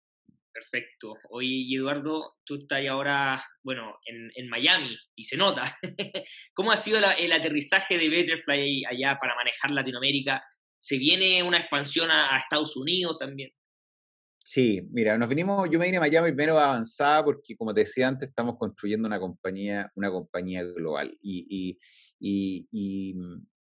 Perfecto. 0.53 1.17
Oye, 1.31 1.67
Eduardo, 1.73 2.35
tú 2.45 2.57
estás 2.57 2.85
ahora, 2.89 3.41
bueno, 3.63 3.99
en, 4.05 4.33
en 4.35 4.49
Miami 4.49 4.99
y 5.15 5.25
se 5.25 5.37
nota. 5.37 5.79
¿Cómo 6.53 6.73
ha 6.73 6.77
sido 6.77 7.01
la, 7.01 7.13
el 7.13 7.31
aterrizaje 7.31 7.97
de 7.97 8.09
Betterfly 8.09 8.87
allá 8.87 9.19
para 9.21 9.37
manejar 9.37 9.71
Latinoamérica? 9.71 10.43
¿Se 10.79 10.99
viene 10.99 11.41
una 11.45 11.61
expansión 11.61 12.11
a, 12.11 12.35
a 12.35 12.39
Estados 12.39 12.77
Unidos 12.77 13.17
también? 13.19 13.53
Sí, 14.45 14.83
mira, 14.91 15.17
nos 15.17 15.29
vinimos, 15.29 15.71
yo 15.71 15.79
me 15.79 15.85
vine 15.85 15.99
a 15.99 16.01
Miami 16.01 16.33
primero 16.33 16.59
avanzada 16.59 17.25
porque, 17.25 17.57
como 17.57 17.73
te 17.73 17.81
decía 17.81 18.09
antes, 18.09 18.29
estamos 18.29 18.57
construyendo 18.59 19.07
una 19.07 19.21
compañía, 19.21 19.93
una 19.95 20.11
compañía 20.11 20.65
global. 20.65 21.17
Y, 21.23 21.47
y, 21.49 21.79
y, 22.19 22.69
y, 22.73 23.15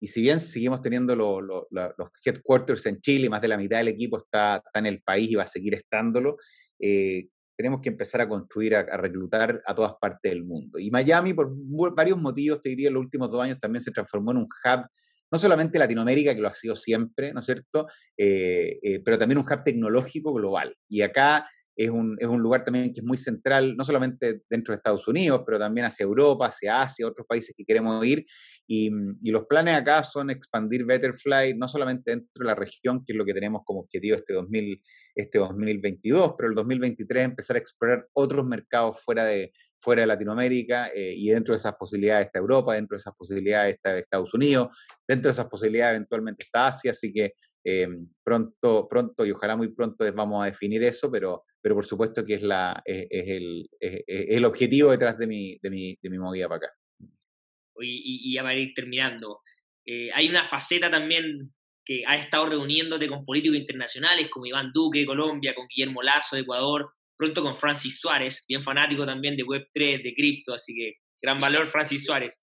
y 0.04 0.08
si 0.08 0.20
bien 0.20 0.42
seguimos 0.42 0.82
teniendo 0.82 1.16
lo, 1.16 1.40
lo, 1.40 1.66
lo, 1.72 1.94
los 1.98 2.10
headquarters 2.26 2.86
en 2.88 3.00
Chile, 3.00 3.30
más 3.30 3.40
de 3.42 3.48
la 3.48 3.56
mitad 3.56 3.78
del 3.78 3.88
equipo 3.88 4.18
está, 4.18 4.62
en 4.74 4.86
el 4.86 5.02
país 5.02 5.32
y 5.32 5.36
va 5.36 5.44
a 5.44 5.48
seguir 5.48 5.76
estándolo, 5.76 6.36
eh, 6.78 7.30
tenemos 7.56 7.80
que 7.80 7.88
empezar 7.88 8.20
a 8.20 8.28
construir, 8.28 8.76
a, 8.76 8.82
a, 8.82 8.98
reclutar 8.98 9.62
a 9.66 9.74
todas 9.74 9.94
partes 10.02 10.30
del 10.30 10.44
mundo. 10.44 10.78
Y 10.78 10.92
Miami, 10.92 11.34
por 11.34 11.54
varios 11.96 12.18
motivos, 12.18 12.62
te 12.62 12.72
diría, 12.72 12.90
en 12.90 12.96
los 12.96 13.02
últimos 13.04 13.32
dos 13.32 13.42
años 13.42 13.58
también 13.58 13.82
se 13.82 13.92
transformó 13.92 14.32
en 14.32 14.40
un 14.40 14.44
hub 14.44 14.86
no 15.32 15.40
solamente 15.40 15.80
Latinoamérica, 15.80 16.36
que 16.36 16.42
lo 16.42 16.50
ha 16.50 16.54
sido 16.54 16.76
siempre, 16.76 17.34
¿no 17.34 17.40
es 17.40 17.46
cierto?, 17.46 17.88
eh, 18.18 18.80
eh, 18.84 19.02
pero 19.06 19.18
también 19.18 19.40
un 19.40 19.46
hub 19.46 19.64
tecnológico 19.64 20.34
global. 20.34 20.76
Y 20.90 21.02
acá 21.02 21.50
es 21.76 21.90
un, 21.90 22.18
es 22.20 22.28
un, 22.28 22.42
lugar 22.42 22.64
también 22.64 22.94
que 22.94 23.00
es 23.00 23.06
muy 23.06 23.18
central, 23.18 23.76
no 23.76 23.84
solamente 23.84 24.42
dentro 24.50 24.74
de 24.74 24.78
Estados 24.78 25.08
Unidos, 25.08 25.42
pero 25.46 25.58
también 25.58 25.86
hacia 25.86 26.04
Europa, 26.04 26.48
hacia 26.48 26.82
Asia, 26.82 27.08
otros 27.08 27.26
países 27.28 27.56
que 27.58 27.66
queremos 27.66 28.06
ir. 28.06 28.26
Y, 28.68 28.92
y, 29.22 29.32
los 29.32 29.46
planes 29.46 29.76
acá 29.76 30.04
son 30.04 30.30
expandir 30.30 30.86
Betterfly, 30.86 31.56
no 31.56 31.68
solamente 31.68 32.12
dentro 32.12 32.44
de 32.44 32.46
la 32.46 32.56
región, 32.56 33.04
que 33.04 33.14
es 33.14 33.18
lo 33.18 33.26
que 33.26 33.34
tenemos 33.34 33.64
como 33.66 33.82
objetivo 33.82 34.16
este, 34.16 34.34
2000, 34.34 34.82
este 35.16 35.40
2022, 35.40 36.34
pero 36.38 36.50
el 36.50 36.56
2023 36.56 37.24
empezar 37.24 37.56
a 37.56 37.60
explorar 37.60 38.08
otros 38.14 38.46
mercados 38.46 39.02
fuera 39.02 39.26
de, 39.26 39.52
fuera 39.84 40.02
de 40.02 40.08
Latinoamérica 40.08 40.88
eh, 40.96 41.14
y 41.16 41.30
dentro 41.30 41.54
de 41.54 41.60
esas 41.60 41.76
posibilidades 41.76 42.28
está 42.28 42.40
Europa, 42.40 42.74
dentro 42.74 42.96
de 42.96 43.02
esas 43.02 43.16
posibilidades 43.16 43.76
está 43.76 43.98
Estados 43.98 44.34
Unidos, 44.34 44.70
dentro 45.08 45.30
de 45.30 45.34
esas 45.34 45.48
posibilidades 45.48 45.96
eventualmente 45.96 46.44
está 46.44 46.68
Asia, 46.68 46.92
así 46.92 47.12
que 47.12 47.34
eh, 47.66 47.88
pronto, 48.24 48.88
pronto 48.88 49.26
y 49.26 49.32
ojalá 49.32 49.56
muy 49.56 49.70
pronto 49.74 50.06
vamos 50.14 50.44
a 50.44 50.46
definir 50.46 50.84
eso, 50.84 51.12
pero, 51.12 51.44
pero 51.62 51.76
por 51.76 51.86
supuesto 51.86 52.24
que 52.24 52.36
es, 52.36 52.42
la, 52.42 52.82
es, 52.86 53.08
es 53.10 53.28
el, 53.28 53.70
es, 53.80 54.04
el 54.08 54.46
objetivo 54.46 54.92
detrás 54.92 55.18
de 55.18 55.28
mi, 55.28 55.58
de 55.62 55.70
mi, 55.70 55.98
de 56.02 56.10
mi 56.10 56.18
movida 56.18 56.48
para 56.48 56.58
acá. 56.58 56.70
Y, 57.80 58.30
y 58.30 58.34
ya 58.36 58.44
para 58.44 58.56
ir 58.56 58.74
terminando, 58.74 59.42
eh, 59.86 60.10
hay 60.14 60.30
una 60.30 60.48
faceta 60.48 60.90
también 60.90 61.54
que 61.86 62.04
ha 62.08 62.16
estado 62.16 62.48
reuniéndote 62.48 63.08
con 63.08 63.26
políticos 63.26 63.58
internacionales 63.58 64.30
como 64.30 64.46
Iván 64.46 64.72
Duque 64.74 65.06
Colombia, 65.06 65.54
con 65.54 65.68
Guillermo 65.68 66.02
Lazo 66.02 66.36
de 66.36 66.44
Ecuador, 66.44 66.94
pronto 67.18 67.42
con 67.42 67.56
Francis 67.56 68.00
Suárez, 68.00 68.44
bien 68.48 68.64
fanático 68.64 69.06
también 69.06 69.36
de 69.36 69.44
Web3, 69.44 70.04
de 70.04 70.14
cripto, 70.16 70.54
así 70.54 70.76
que 70.76 70.94
gran 71.22 71.38
valor 71.38 71.70
Francis 71.70 72.06
Suárez. 72.06 72.42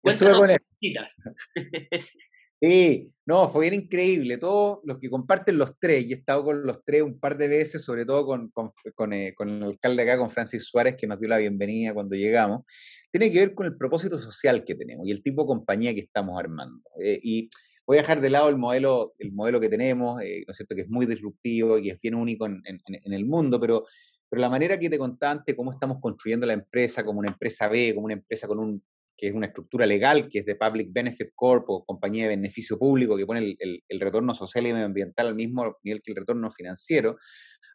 Cuéntanos 0.00 0.40
citas. 0.78 1.16
Sí, 2.58 3.12
no, 3.26 3.50
fue 3.50 3.68
bien 3.68 3.82
increíble. 3.82 4.38
Todos 4.38 4.78
los 4.84 4.98
que 4.98 5.10
comparten 5.10 5.58
los 5.58 5.78
tres, 5.78 6.06
y 6.06 6.12
he 6.12 6.16
estado 6.16 6.42
con 6.42 6.64
los 6.64 6.82
tres 6.84 7.02
un 7.02 7.20
par 7.20 7.36
de 7.36 7.48
veces, 7.48 7.84
sobre 7.84 8.06
todo 8.06 8.24
con, 8.24 8.48
con, 8.48 8.72
con, 8.94 9.12
eh, 9.12 9.34
con 9.34 9.50
el 9.50 9.62
alcalde 9.62 10.02
acá, 10.02 10.16
con 10.16 10.30
Francis 10.30 10.64
Suárez, 10.64 10.96
que 10.96 11.06
nos 11.06 11.20
dio 11.20 11.28
la 11.28 11.36
bienvenida 11.36 11.92
cuando 11.92 12.16
llegamos, 12.16 12.64
tiene 13.12 13.30
que 13.30 13.40
ver 13.40 13.54
con 13.54 13.66
el 13.66 13.76
propósito 13.76 14.16
social 14.16 14.64
que 14.64 14.74
tenemos 14.74 15.06
y 15.06 15.10
el 15.10 15.22
tipo 15.22 15.42
de 15.42 15.48
compañía 15.48 15.92
que 15.92 16.00
estamos 16.00 16.38
armando. 16.38 16.82
Eh, 16.98 17.20
y 17.22 17.50
voy 17.86 17.98
a 17.98 18.00
dejar 18.00 18.20
de 18.20 18.30
lado 18.30 18.48
el 18.48 18.56
modelo, 18.56 19.14
el 19.18 19.32
modelo 19.32 19.60
que 19.60 19.68
tenemos, 19.68 20.20
eh, 20.22 20.44
¿no 20.46 20.50
es 20.50 20.56
cierto?, 20.56 20.74
que 20.74 20.82
es 20.82 20.88
muy 20.88 21.06
disruptivo 21.06 21.78
y 21.78 21.90
es 21.90 22.00
bien 22.00 22.14
único 22.14 22.46
en, 22.46 22.60
en, 22.64 22.80
en 22.86 23.12
el 23.12 23.24
mundo, 23.24 23.60
pero 23.60 23.84
pero 24.28 24.42
la 24.42 24.48
manera 24.48 24.78
que 24.78 24.90
te 24.90 24.98
contaste, 24.98 25.54
cómo 25.54 25.70
estamos 25.70 25.98
construyendo 26.00 26.46
la 26.46 26.52
empresa 26.52 27.04
como 27.04 27.20
una 27.20 27.28
empresa 27.28 27.68
B, 27.68 27.94
como 27.94 28.06
una 28.06 28.14
empresa 28.14 28.48
con 28.48 28.58
un 28.58 28.82
que 29.16 29.28
es 29.28 29.34
una 29.34 29.46
estructura 29.46 29.86
legal, 29.86 30.28
que 30.28 30.40
es 30.40 30.46
de 30.46 30.56
Public 30.56 30.88
Benefit 30.92 31.30
Corp 31.34 31.64
o 31.70 31.84
compañía 31.84 32.24
de 32.24 32.36
beneficio 32.36 32.78
público, 32.78 33.16
que 33.16 33.24
pone 33.24 33.56
el, 33.58 34.00
retorno 34.00 34.34
social 34.34 34.66
y 34.66 34.72
medioambiental 34.74 35.28
al 35.28 35.34
mismo 35.34 35.78
nivel 35.82 36.02
que 36.02 36.12
el 36.12 36.18
retorno 36.18 36.50
financiero, 36.50 37.16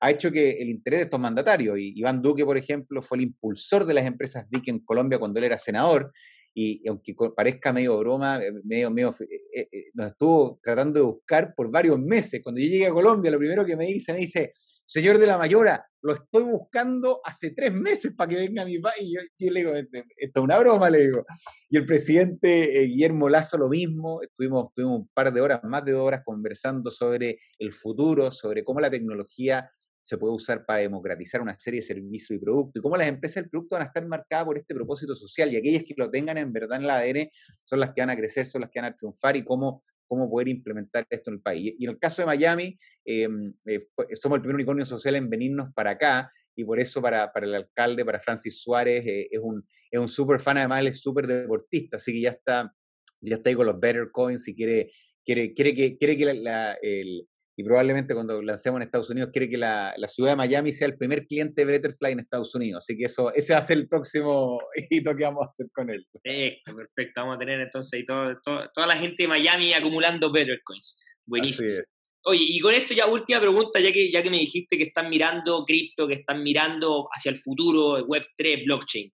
ha 0.01 0.11
hecho 0.11 0.31
que 0.31 0.61
el 0.61 0.69
interés 0.69 0.99
de 0.99 1.03
estos 1.05 1.19
mandatarios, 1.19 1.79
y 1.79 1.97
Iván 1.97 2.21
Duque, 2.21 2.45
por 2.45 2.57
ejemplo, 2.57 3.01
fue 3.01 3.17
el 3.17 3.23
impulsor 3.23 3.85
de 3.85 3.93
las 3.95 4.05
empresas 4.05 4.47
DIC 4.49 4.67
en 4.67 4.79
Colombia 4.79 5.17
cuando 5.17 5.39
él 5.39 5.45
era 5.45 5.57
senador, 5.57 6.11
y 6.53 6.87
aunque 6.87 7.15
parezca 7.35 7.71
medio 7.71 7.97
broma, 7.97 8.43
eh, 8.43 8.51
medio, 8.63 8.91
medio, 8.91 9.15
eh, 9.19 9.67
eh, 9.71 9.85
nos 9.93 10.07
estuvo 10.07 10.59
tratando 10.61 10.99
de 10.99 11.05
buscar 11.05 11.53
por 11.55 11.71
varios 11.71 11.97
meses. 11.97 12.41
Cuando 12.43 12.59
yo 12.59 12.67
llegué 12.67 12.87
a 12.87 12.91
Colombia, 12.91 13.31
lo 13.31 13.37
primero 13.37 13.65
que 13.65 13.77
me 13.77 13.85
dice, 13.85 14.11
me 14.13 14.19
dice, 14.19 14.53
señor 14.85 15.17
de 15.17 15.27
la 15.27 15.37
Mayora, 15.37 15.85
lo 16.01 16.13
estoy 16.13 16.43
buscando 16.43 17.21
hace 17.23 17.51
tres 17.51 17.71
meses 17.73 18.13
para 18.15 18.29
que 18.29 18.35
venga 18.35 18.63
a 18.63 18.65
mi 18.65 18.79
país. 18.79 19.01
Y 19.37 19.45
yo, 19.45 19.51
le 19.51 19.59
digo, 19.61 19.73
este, 19.75 20.05
esto 20.17 20.41
es 20.41 20.43
una 20.43 20.59
broma, 20.59 20.89
le 20.89 20.99
digo. 20.99 21.25
Y 21.69 21.77
el 21.77 21.85
presidente 21.85 22.81
Guillermo 22.85 23.29
Lazo 23.29 23.57
lo 23.57 23.69
mismo, 23.69 24.21
estuvimos, 24.21 24.69
estuvimos 24.69 24.99
un 24.99 25.09
par 25.13 25.31
de 25.31 25.39
horas, 25.39 25.61
más 25.63 25.85
de 25.85 25.93
dos 25.93 26.01
horas 26.01 26.21
conversando 26.25 26.91
sobre 26.91 27.39
el 27.59 27.71
futuro, 27.71 28.31
sobre 28.31 28.63
cómo 28.63 28.81
la 28.81 28.89
tecnología 28.89 29.69
se 30.01 30.17
puede 30.17 30.33
usar 30.33 30.65
para 30.65 30.79
democratizar 30.79 31.41
una 31.41 31.57
serie 31.59 31.81
de 31.81 31.85
servicios 31.85 32.31
y 32.31 32.39
productos, 32.39 32.79
y 32.79 32.81
cómo 32.81 32.97
las 32.97 33.07
empresas 33.07 33.43
del 33.43 33.49
producto 33.49 33.75
van 33.75 33.83
a 33.83 33.85
estar 33.85 34.05
marcadas 34.07 34.45
por 34.45 34.57
este 34.57 34.73
propósito 34.73 35.15
social, 35.15 35.53
y 35.53 35.57
aquellas 35.57 35.83
que 35.83 35.93
lo 35.97 36.09
tengan 36.09 36.37
en 36.37 36.51
verdad 36.51 36.79
en 36.79 36.87
la 36.87 36.97
ADN 36.97 37.29
son 37.63 37.79
las 37.79 37.91
que 37.91 38.01
van 38.01 38.09
a 38.09 38.15
crecer, 38.15 38.45
son 38.45 38.61
las 38.61 38.69
que 38.69 38.81
van 38.81 38.91
a 38.91 38.95
triunfar, 38.95 39.35
y 39.37 39.43
cómo, 39.43 39.83
cómo 40.07 40.29
poder 40.29 40.47
implementar 40.47 41.05
esto 41.09 41.29
en 41.29 41.35
el 41.35 41.41
país. 41.41 41.75
Y 41.77 41.85
en 41.85 41.91
el 41.91 41.99
caso 41.99 42.21
de 42.21 42.25
Miami, 42.25 42.79
em, 43.05 43.53
eh, 43.65 43.87
somos 44.15 44.37
el 44.37 44.41
primer 44.41 44.55
unicornio 44.55 44.85
social 44.85 45.15
en 45.15 45.29
venirnos 45.29 45.73
para 45.73 45.91
acá, 45.91 46.31
y 46.55 46.63
por 46.63 46.79
eso 46.79 47.01
para, 47.01 47.31
para 47.31 47.45
el 47.45 47.55
alcalde, 47.55 48.03
para 48.03 48.19
Francis 48.19 48.59
Suárez, 48.61 49.05
eh, 49.05 49.27
es 49.31 49.39
un, 49.41 49.65
es 49.89 49.99
un 49.99 50.09
súper 50.09 50.39
fan, 50.39 50.57
además 50.57 50.81
él 50.81 50.87
es 50.87 50.99
súper 50.99 51.27
deportista, 51.27 51.97
así 51.97 52.11
que 52.11 52.21
ya 52.21 52.31
está, 52.31 52.73
ya 53.21 53.35
está 53.35 53.49
ahí 53.49 53.55
con 53.55 53.67
los 53.67 53.79
Better 53.79 54.09
Coins 54.11 54.47
y 54.47 54.55
quiere, 54.55 54.91
quiere, 55.23 55.53
quiere 55.53 55.73
que, 55.73 55.97
quiere 55.97 56.17
que 56.17 56.33
la, 56.33 56.73
el, 56.81 57.27
y 57.61 57.63
probablemente 57.63 58.15
cuando 58.15 58.41
lancemos 58.41 58.79
en 58.79 58.83
Estados 58.83 59.11
Unidos 59.11 59.29
quiere 59.31 59.47
que 59.47 59.57
la, 59.57 59.93
ciudad 60.07 60.31
de 60.31 60.35
Miami 60.35 60.71
sea 60.71 60.87
el 60.87 60.97
primer 60.97 61.27
cliente 61.27 61.63
de 61.63 61.71
Betterfly 61.71 62.13
en 62.13 62.19
Estados 62.19 62.53
Unidos. 62.55 62.83
Así 62.83 62.97
que 62.97 63.05
eso, 63.05 63.31
ese 63.33 63.53
va 63.53 63.59
a 63.59 63.61
ser 63.61 63.77
el 63.77 63.87
próximo 63.87 64.59
hito 64.89 65.15
que 65.15 65.23
vamos 65.23 65.45
a 65.45 65.49
hacer 65.49 65.67
con 65.71 65.91
él. 65.91 66.03
Perfecto, 66.23 66.75
perfecto. 66.75 67.21
Vamos 67.21 67.35
a 67.35 67.37
tener 67.37 67.61
entonces 67.61 68.03
todo, 68.05 68.33
toda 68.73 68.87
la 68.87 68.95
gente 68.95 69.23
de 69.23 69.27
Miami 69.27 69.73
acumulando 69.73 70.31
Bettercoins. 70.31 70.99
Buenísimo. 71.23 71.83
Oye, 72.23 72.43
y 72.47 72.59
con 72.59 72.73
esto 72.73 72.95
ya 72.95 73.05
última 73.05 73.39
pregunta, 73.39 73.79
ya 73.79 73.91
que, 73.91 74.11
ya 74.11 74.23
que 74.23 74.29
me 74.31 74.39
dijiste 74.39 74.77
que 74.77 74.85
están 74.85 75.09
mirando 75.09 75.63
cripto, 75.63 76.07
que 76.07 76.15
están 76.15 76.41
mirando 76.41 77.07
hacia 77.15 77.31
el 77.31 77.37
futuro, 77.37 77.99
Web3, 78.07 78.65
blockchain. 78.65 79.11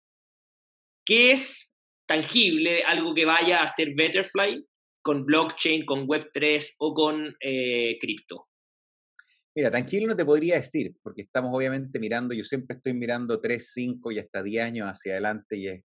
¿Qué 1.04 1.32
es 1.32 1.74
tangible, 2.08 2.84
algo 2.84 3.16
que 3.16 3.26
vaya 3.26 3.64
a 3.64 3.68
ser 3.68 3.96
Betterfly 3.96 4.64
con 5.06 5.24
blockchain, 5.24 5.86
con 5.86 6.08
Web3 6.08 6.78
o 6.80 6.96
con 6.96 7.36
eh, 7.40 7.96
cripto? 8.02 8.48
Mira, 9.56 9.70
tranquilo 9.70 10.08
no 10.08 10.16
te 10.16 10.26
podría 10.26 10.56
decir, 10.56 10.96
porque 11.04 11.22
estamos 11.22 11.56
obviamente 11.56 12.00
mirando, 12.00 12.34
yo 12.34 12.44
siempre 12.44 12.78
estoy 12.78 12.96
mirando 12.96 13.40
3, 13.40 13.70
5 13.72 14.12
y 14.12 14.18
hasta 14.18 14.42
10 14.42 14.64
años 14.64 14.88
hacia 14.88 15.14
adelante 15.14 15.58
y 15.58 15.68
es, 15.68 15.84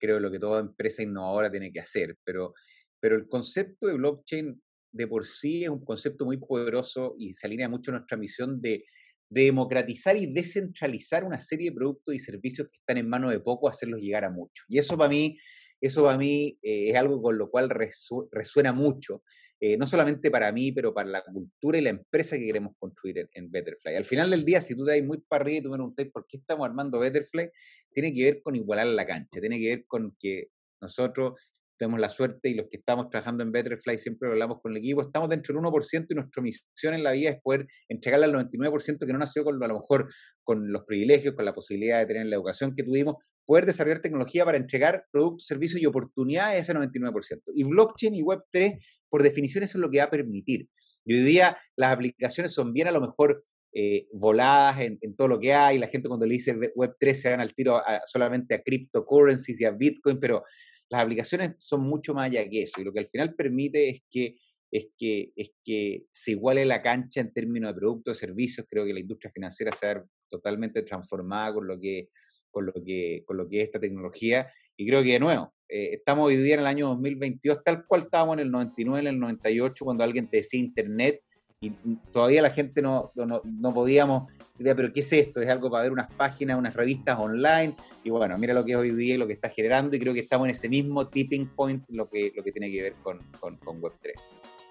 creo 0.00 0.18
lo 0.18 0.32
que 0.32 0.40
toda 0.40 0.60
empresa 0.60 1.04
innovadora 1.04 1.48
tiene 1.48 1.72
que 1.72 1.78
hacer, 1.78 2.16
pero, 2.24 2.54
pero 2.98 3.14
el 3.14 3.28
concepto 3.28 3.86
de 3.86 3.94
blockchain 3.94 4.60
de 4.90 5.06
por 5.06 5.26
sí 5.26 5.62
es 5.62 5.70
un 5.70 5.84
concepto 5.84 6.24
muy 6.24 6.38
poderoso 6.38 7.14
y 7.20 7.34
se 7.34 7.46
alinea 7.46 7.68
mucho 7.68 7.92
a 7.92 7.94
nuestra 7.94 8.16
misión 8.16 8.60
de, 8.60 8.84
de 9.30 9.42
democratizar 9.44 10.16
y 10.16 10.26
descentralizar 10.26 11.22
una 11.22 11.40
serie 11.40 11.70
de 11.70 11.76
productos 11.76 12.16
y 12.16 12.18
servicios 12.18 12.66
que 12.66 12.78
están 12.78 12.98
en 12.98 13.08
manos 13.08 13.30
de 13.30 13.38
poco, 13.38 13.68
hacerlos 13.68 14.00
llegar 14.00 14.24
a 14.24 14.30
muchos. 14.30 14.66
Y 14.68 14.78
eso 14.78 14.98
para 14.98 15.08
mí 15.08 15.38
eso 15.80 16.04
para 16.04 16.18
mí 16.18 16.58
eh, 16.62 16.90
es 16.90 16.96
algo 16.96 17.20
con 17.20 17.36
lo 17.38 17.50
cual 17.50 17.70
resuena 17.70 18.72
mucho, 18.72 19.22
eh, 19.60 19.76
no 19.76 19.86
solamente 19.86 20.30
para 20.30 20.52
mí, 20.52 20.72
pero 20.72 20.92
para 20.92 21.08
la 21.08 21.24
cultura 21.24 21.78
y 21.78 21.82
la 21.82 21.90
empresa 21.90 22.36
que 22.36 22.46
queremos 22.46 22.74
construir 22.78 23.28
en, 23.32 23.50
Betterfly. 23.50 23.96
Al 23.96 24.04
final 24.04 24.30
del 24.30 24.44
día, 24.44 24.60
si 24.60 24.74
tú 24.74 24.84
te 24.84 24.92
das 24.92 25.02
muy 25.02 25.18
para 25.18 25.42
arriba 25.42 25.58
y 25.58 25.62
tú 25.62 25.70
me 25.70 25.76
preguntas 25.76 26.06
por 26.12 26.26
qué 26.26 26.36
estamos 26.38 26.66
armando 26.66 26.98
Betterfly, 26.98 27.50
tiene 27.92 28.12
que 28.12 28.24
ver 28.24 28.42
con 28.42 28.54
igualar 28.54 28.86
la 28.88 29.06
cancha, 29.06 29.40
tiene 29.40 29.58
que 29.58 29.68
ver 29.68 29.84
con 29.86 30.14
que 30.18 30.48
nosotros 30.80 31.40
tenemos 31.76 32.00
la 32.00 32.10
suerte 32.10 32.48
y 32.48 32.54
los 32.54 32.66
que 32.70 32.78
estamos 32.78 33.08
trabajando 33.10 33.42
en 33.42 33.52
Betterfly 33.52 33.98
siempre 33.98 34.28
hablamos 34.28 34.60
con 34.60 34.72
el 34.72 34.78
equipo, 34.78 35.02
estamos 35.02 35.28
dentro 35.28 35.54
del 35.54 35.62
1% 35.62 36.06
y 36.08 36.14
nuestra 36.14 36.42
misión 36.42 36.94
en 36.94 37.02
la 37.02 37.12
vida 37.12 37.30
es 37.30 37.40
poder 37.42 37.66
entregarle 37.88 38.26
al 38.26 38.32
99% 38.32 39.06
que 39.06 39.12
no 39.12 39.18
nació 39.18 39.44
con 39.44 39.62
a 39.62 39.68
lo 39.68 39.74
mejor 39.74 40.08
con 40.42 40.72
los 40.72 40.84
privilegios, 40.84 41.34
con 41.34 41.44
la 41.44 41.54
posibilidad 41.54 41.98
de 41.98 42.06
tener 42.06 42.26
la 42.26 42.36
educación 42.36 42.74
que 42.74 42.82
tuvimos, 42.82 43.16
poder 43.44 43.64
desarrollar 43.64 44.00
tecnología 44.00 44.44
para 44.44 44.58
entregar 44.58 45.04
productos, 45.10 45.46
servicios 45.46 45.80
y 45.80 45.86
oportunidades 45.86 46.56
a 46.56 46.58
ese 46.58 46.74
99%. 46.74 47.42
Y 47.54 47.64
blockchain 47.64 48.14
y 48.14 48.22
Web3, 48.22 48.78
por 49.08 49.22
definición, 49.22 49.64
eso 49.64 49.78
es 49.78 49.82
lo 49.82 49.90
que 49.90 49.98
va 49.98 50.04
a 50.04 50.10
permitir. 50.10 50.68
Y 51.04 51.14
hoy 51.14 51.22
día 51.22 51.56
las 51.76 51.92
aplicaciones 51.92 52.52
son 52.52 52.72
bien 52.72 52.88
a 52.88 52.92
lo 52.92 53.00
mejor 53.00 53.44
eh, 53.78 54.06
voladas 54.10 54.80
en, 54.80 54.98
todo 55.16 55.28
lo 55.28 55.38
que 55.38 55.52
hay, 55.52 55.78
la 55.78 55.86
gente 55.86 56.08
cuando 56.08 56.24
le 56.24 56.32
dice 56.32 56.54
Web3 56.54 57.14
se 57.14 57.28
van 57.28 57.40
al 57.40 57.54
tiro 57.54 57.82
solamente 58.06 58.54
a 58.54 58.62
cryptocurrencies 58.62 59.60
y 59.60 59.66
a 59.66 59.70
Bitcoin, 59.70 60.18
pero 60.18 60.44
las 60.88 61.02
aplicaciones 61.02 61.54
son 61.58 61.82
mucho 61.82 62.14
más 62.14 62.26
allá 62.26 62.48
que 62.48 62.62
eso. 62.62 62.80
Y 62.80 62.84
lo 62.84 62.92
que 62.92 63.00
al 63.00 63.08
final 63.08 63.34
permite 63.34 63.88
es 63.88 64.02
que 64.10 64.36
es 64.70 64.88
que, 64.98 65.32
es 65.36 65.50
que 65.64 66.06
se 66.12 66.32
iguale 66.32 66.64
la 66.64 66.82
cancha 66.82 67.20
en 67.20 67.32
términos 67.32 67.72
de 67.72 67.78
productos, 67.78 68.18
servicios. 68.18 68.66
Creo 68.68 68.84
que 68.84 68.92
la 68.92 69.00
industria 69.00 69.30
financiera 69.32 69.72
se 69.72 69.94
va 69.94 70.04
totalmente 70.28 70.82
transformada 70.82 71.54
con 71.54 71.66
lo 71.66 71.78
que, 71.78 72.10
con 72.50 72.66
lo 72.66 72.72
que, 72.84 73.22
con 73.26 73.36
lo 73.36 73.48
que 73.48 73.58
es 73.58 73.64
esta 73.66 73.80
tecnología. 73.80 74.52
Y 74.76 74.86
creo 74.86 75.02
que, 75.02 75.12
de 75.12 75.20
nuevo, 75.20 75.54
eh, 75.68 75.90
estamos 75.94 76.26
hoy 76.26 76.36
día 76.36 76.54
en 76.54 76.60
el 76.60 76.66
año 76.66 76.88
2022, 76.88 77.62
tal 77.64 77.86
cual 77.86 78.02
estábamos 78.02 78.34
en 78.34 78.40
el 78.40 78.50
99, 78.50 79.00
en 79.00 79.14
el 79.14 79.20
98, 79.20 79.84
cuando 79.84 80.04
alguien 80.04 80.28
te 80.28 80.38
decía 80.38 80.60
Internet 80.60 81.22
y 81.60 81.70
todavía 82.12 82.42
la 82.42 82.50
gente 82.50 82.82
no, 82.82 83.12
no, 83.14 83.40
no 83.44 83.74
podíamos 83.74 84.28
pero 84.58 84.92
¿qué 84.92 85.00
es 85.00 85.12
esto? 85.12 85.40
Es 85.40 85.48
algo 85.48 85.70
para 85.70 85.82
ver 85.82 85.92
unas 85.92 86.12
páginas, 86.14 86.58
unas 86.58 86.74
revistas 86.74 87.18
online, 87.18 87.76
y 88.04 88.10
bueno, 88.10 88.36
mira 88.38 88.54
lo 88.54 88.64
que 88.64 88.72
es 88.72 88.78
hoy 88.78 88.90
día 88.92 89.14
y 89.14 89.18
lo 89.18 89.26
que 89.26 89.34
está 89.34 89.50
generando, 89.50 89.96
y 89.96 90.00
creo 90.00 90.14
que 90.14 90.20
estamos 90.20 90.46
en 90.46 90.52
ese 90.52 90.68
mismo 90.68 91.08
tipping 91.08 91.48
point, 91.48 91.84
lo 91.90 92.08
que, 92.08 92.32
lo 92.34 92.42
que 92.42 92.52
tiene 92.52 92.70
que 92.70 92.82
ver 92.82 92.94
con, 93.02 93.18
con, 93.38 93.56
con 93.58 93.80
Web3. 93.80 94.12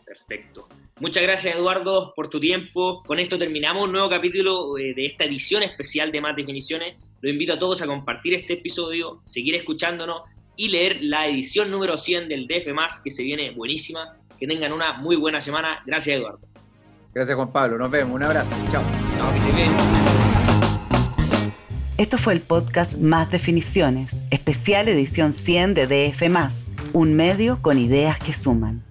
Perfecto. 0.05 0.67
Muchas 0.99 1.23
gracias 1.23 1.55
Eduardo 1.55 2.13
por 2.15 2.29
tu 2.29 2.39
tiempo. 2.39 3.03
Con 3.03 3.19
esto 3.19 3.39
terminamos 3.39 3.85
un 3.85 3.91
nuevo 3.91 4.07
capítulo 4.07 4.77
eh, 4.77 4.93
de 4.93 5.05
esta 5.05 5.25
edición 5.25 5.63
especial 5.63 6.11
de 6.11 6.21
Más 6.21 6.35
Definiciones. 6.35 6.95
Los 7.21 7.33
invito 7.33 7.53
a 7.53 7.59
todos 7.59 7.81
a 7.81 7.87
compartir 7.87 8.35
este 8.35 8.53
episodio, 8.53 9.21
seguir 9.25 9.55
escuchándonos 9.55 10.21
y 10.55 10.67
leer 10.67 10.99
la 11.01 11.27
edición 11.27 11.71
número 11.71 11.97
100 11.97 12.29
del 12.29 12.47
DF 12.47 12.67
que 13.03 13.09
se 13.09 13.23
viene 13.23 13.49
buenísima. 13.51 14.15
Que 14.39 14.45
tengan 14.45 14.73
una 14.73 14.93
muy 14.93 15.15
buena 15.15 15.41
semana. 15.41 15.81
Gracias 15.87 16.17
Eduardo. 16.17 16.54
Gracias 17.15 17.37
Juan 17.37 17.51
Pablo. 17.53 17.77
Nos 17.77 17.89
vemos. 17.89 18.13
Un 18.13 18.23
abrazo. 18.23 18.49
Chao. 18.73 18.83
Esto 21.97 22.17
fue 22.17 22.33
el 22.33 22.41
podcast 22.41 22.97
Más 22.97 23.31
Definiciones, 23.31 24.25
especial 24.31 24.89
edición 24.89 25.31
100 25.31 25.75
de 25.75 25.87
DF, 25.87 26.23
un 26.91 27.15
medio 27.15 27.59
con 27.61 27.79
ideas 27.79 28.19
que 28.19 28.33
suman. 28.33 28.84